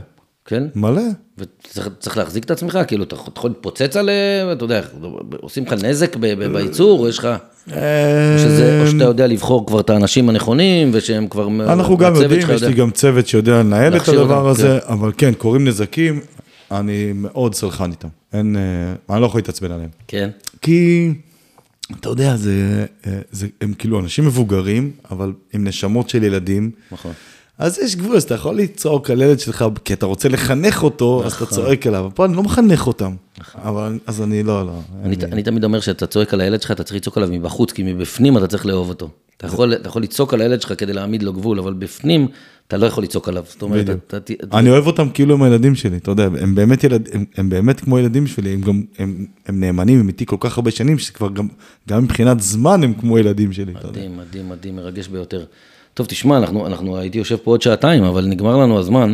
[0.45, 0.65] כן?
[0.75, 1.03] מלא.
[1.39, 4.81] וצריך להחזיק את עצמך, כאילו, אתה יכול להתפוצץ עליהם, אתה יודע,
[5.41, 6.17] עושים לך נזק
[6.53, 7.29] בייצור, יש לך...
[7.67, 11.47] שזה, או שאתה יודע לבחור כבר את האנשים הנכונים, ושהם כבר...
[11.47, 14.93] אנחנו גם יודעים, יש לי גם צוות שיודע לנהל את הדבר הזה, כן.
[14.93, 16.21] אבל כן, קורים נזקים,
[16.71, 18.09] אני מאוד סלחן איתם.
[18.33, 19.91] אין, אה, אני לא יכול להתעצבן עליהם.
[20.09, 20.31] כן.
[20.63, 21.13] כי,
[22.01, 26.70] אתה יודע, זה, אה, זה, הם כאילו אנשים מבוגרים, אבל עם נשמות של ילדים.
[26.93, 27.12] נכון.
[27.59, 31.22] אז יש גבול, אז אתה יכול לצעוק על ילד שלך, כי אתה רוצה לחנך אותו,
[31.26, 31.59] אז אתה נכון.
[31.59, 32.11] צועק עליו.
[32.14, 33.14] פה אני לא מחנך אותם.
[33.38, 33.61] נכון.
[33.64, 34.80] אבל, אז אני לא, לא.
[35.05, 38.36] אני תמיד אומר שאתה צועק על הילד שלך, אתה צריך לצעוק עליו מבחוץ, כי מבפנים
[38.38, 39.09] אתה צריך לאהוב אותו.
[39.36, 42.28] אתה יכול, אתה יכול לצעוק על הילד שלך כדי להעמיד לו גבול, אבל בפנים
[42.71, 43.45] אתה לא יכול לצעוק עליו.
[43.49, 46.85] זאת אומרת, אתה, אתה, אני אוהב אותם כאילו הם הילדים שלי, אתה יודע, הם באמת,
[46.85, 50.37] ילד, הם, הם באמת כמו ילדים שלי, הם גם, הם, הם נאמנים, הם איתי כל
[50.41, 51.49] כך הרבה שנים, שכבר גם,
[51.89, 53.73] גם מבחינת זמן הם כמו ילדים שלי.
[53.73, 55.45] מדהים, מדהים, מדהים, מרגש ביותר.
[55.95, 59.12] טוב, תשמע, אנחנו, אנחנו, הייתי יושב פה עוד שעתיים, אבל נגמר לנו הזמן.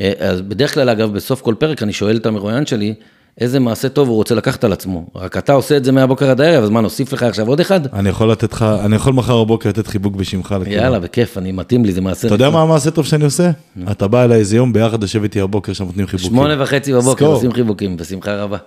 [0.00, 2.94] אה, אז בדרך כלל, אגב, בסוף כל פרק אני שואל את המרואיין שלי,
[3.40, 5.06] איזה מעשה טוב הוא רוצה לקחת על עצמו.
[5.14, 7.94] רק אתה עושה את זה מהבוקר עד הערב, אז מה, נוסיף לך עכשיו עוד אחד?
[7.94, 10.54] אני יכול לתת לך, אני יכול מחר בבוקר לתת חיבוק בשמך.
[10.66, 12.26] יאללה, בכיף, אני מתאים לי, זה מעשה...
[12.26, 13.50] אתה יודע מה המעשה טוב שאני עושה?
[13.90, 16.30] אתה בא אליי איזה יום ביחד לשבת איתי בבוקר שם נותנים חיבוקים.
[16.30, 18.58] שמונה וחצי בבוקר עושים חיבוקים, בשמחה רבה.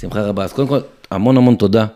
[0.00, 0.44] שמחה רבה.
[0.44, 0.78] אז קודם כל,
[1.10, 1.86] המון המון תודה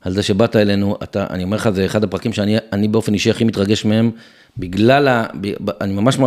[0.00, 0.96] על זה שבאת אלינו.
[1.02, 4.10] אתה, אני אומר לך, זה אחד הפרקים שאני באופן אישי הכי מתרגש מהם.
[4.58, 5.26] בגלל ה...
[5.80, 6.18] אני ממש,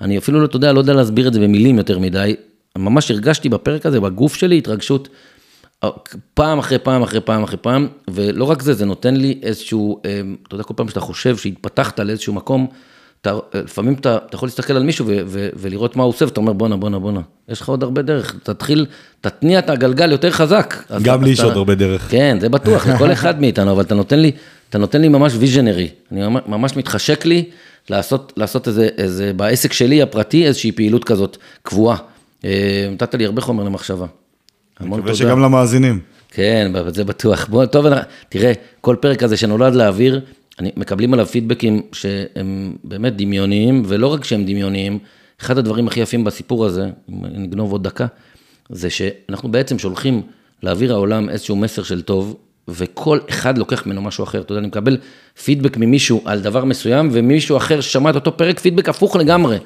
[0.00, 2.36] אני אפילו לא, אתה יודע, לא יודע להסביר את זה במילים יותר מדי,
[2.78, 5.08] ממש הרגשתי בפרק הזה, בגוף שלי, התרגשות
[5.84, 5.88] אה,
[6.34, 10.20] פעם אחרי פעם אחרי פעם אחרי פעם, ולא רק זה, זה נותן לי איזשהו, אה,
[10.48, 12.66] אתה יודע, כל פעם שאתה חושב שהתפתחת לאיזשהו מקום,
[13.20, 16.24] אתה, אה, לפעמים אתה, אתה יכול להסתכל על מישהו ו, ו, ולראות מה הוא עושה,
[16.24, 18.86] ואתה אומר, בואנה, בואנה, בואנה, יש לך עוד הרבה דרך, תתחיל,
[19.20, 20.74] תתניע את הגלגל יותר חזק.
[21.02, 22.10] גם לי יש עוד הרבה דרך.
[22.10, 24.32] כן, זה בטוח, לכל אחד מאיתנו, אבל אתה נותן לי,
[24.70, 27.44] אתה נותן לי ממש ויז'נרי, אני ממש מתחשק לי
[27.90, 31.96] לעשות, לעשות איזה, איזה, בעסק שלי הפרטי, איזושהי פעילות כזאת קבועה.
[32.44, 34.06] אה, נתת לי הרבה חומר למחשבה.
[34.80, 35.28] המון מקווה תודה.
[35.28, 36.00] שגם למאזינים.
[36.30, 37.46] כן, זה בטוח.
[37.46, 37.86] בוא, טוב,
[38.28, 40.20] תראה, כל פרק הזה שנולד לאוויר,
[40.58, 44.98] אני, מקבלים עליו פידבקים שהם באמת דמיוניים, ולא רק שהם דמיוניים,
[45.40, 48.06] אחד הדברים הכי יפים בסיפור הזה, אם נגנוב עוד דקה,
[48.70, 50.22] זה שאנחנו בעצם שולחים
[50.62, 52.36] לאוויר העולם איזשהו מסר של טוב,
[52.68, 54.40] וכל אחד לוקח ממנו משהו אחר.
[54.40, 54.98] אתה יודע, אני מקבל
[55.44, 59.58] פידבק ממישהו על דבר מסוים, ומישהו אחר ששמע את אותו פרק, פידבק הפוך לגמרי.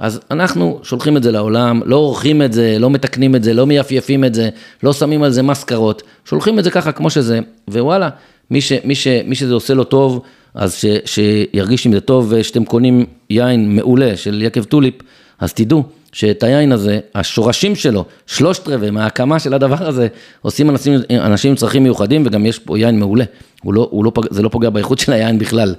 [0.00, 3.66] אז אנחנו שולחים את זה לעולם, לא עורכים את זה, לא מתקנים את זה, לא
[3.66, 4.48] מייפייפים את זה,
[4.82, 7.38] לא שמים על זה מסקרות, שולחים את זה ככה כמו שזה,
[7.70, 8.08] ווואלה,
[8.50, 10.20] מי, ש, מי, ש, מי שזה עושה לו טוב,
[10.54, 14.94] אז ש, שירגיש עם זה טוב, ושאתם קונים יין מעולה של יקב טוליפ,
[15.38, 20.06] אז תדעו שאת היין הזה, השורשים שלו, שלושת רבעי מההקמה של הדבר הזה,
[20.42, 23.24] עושים אנשים, אנשים עם צרכים מיוחדים, וגם יש פה יין מעולה,
[23.62, 25.74] הוא לא, הוא לא, זה לא פוגע באיכות של היין בכלל.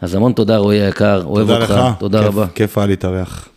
[0.00, 1.80] אז המון תודה רועי היקר, אוהב תודה אותך, לך.
[1.98, 2.46] תודה כיף- רבה.
[2.54, 3.48] כיף היה להתארח.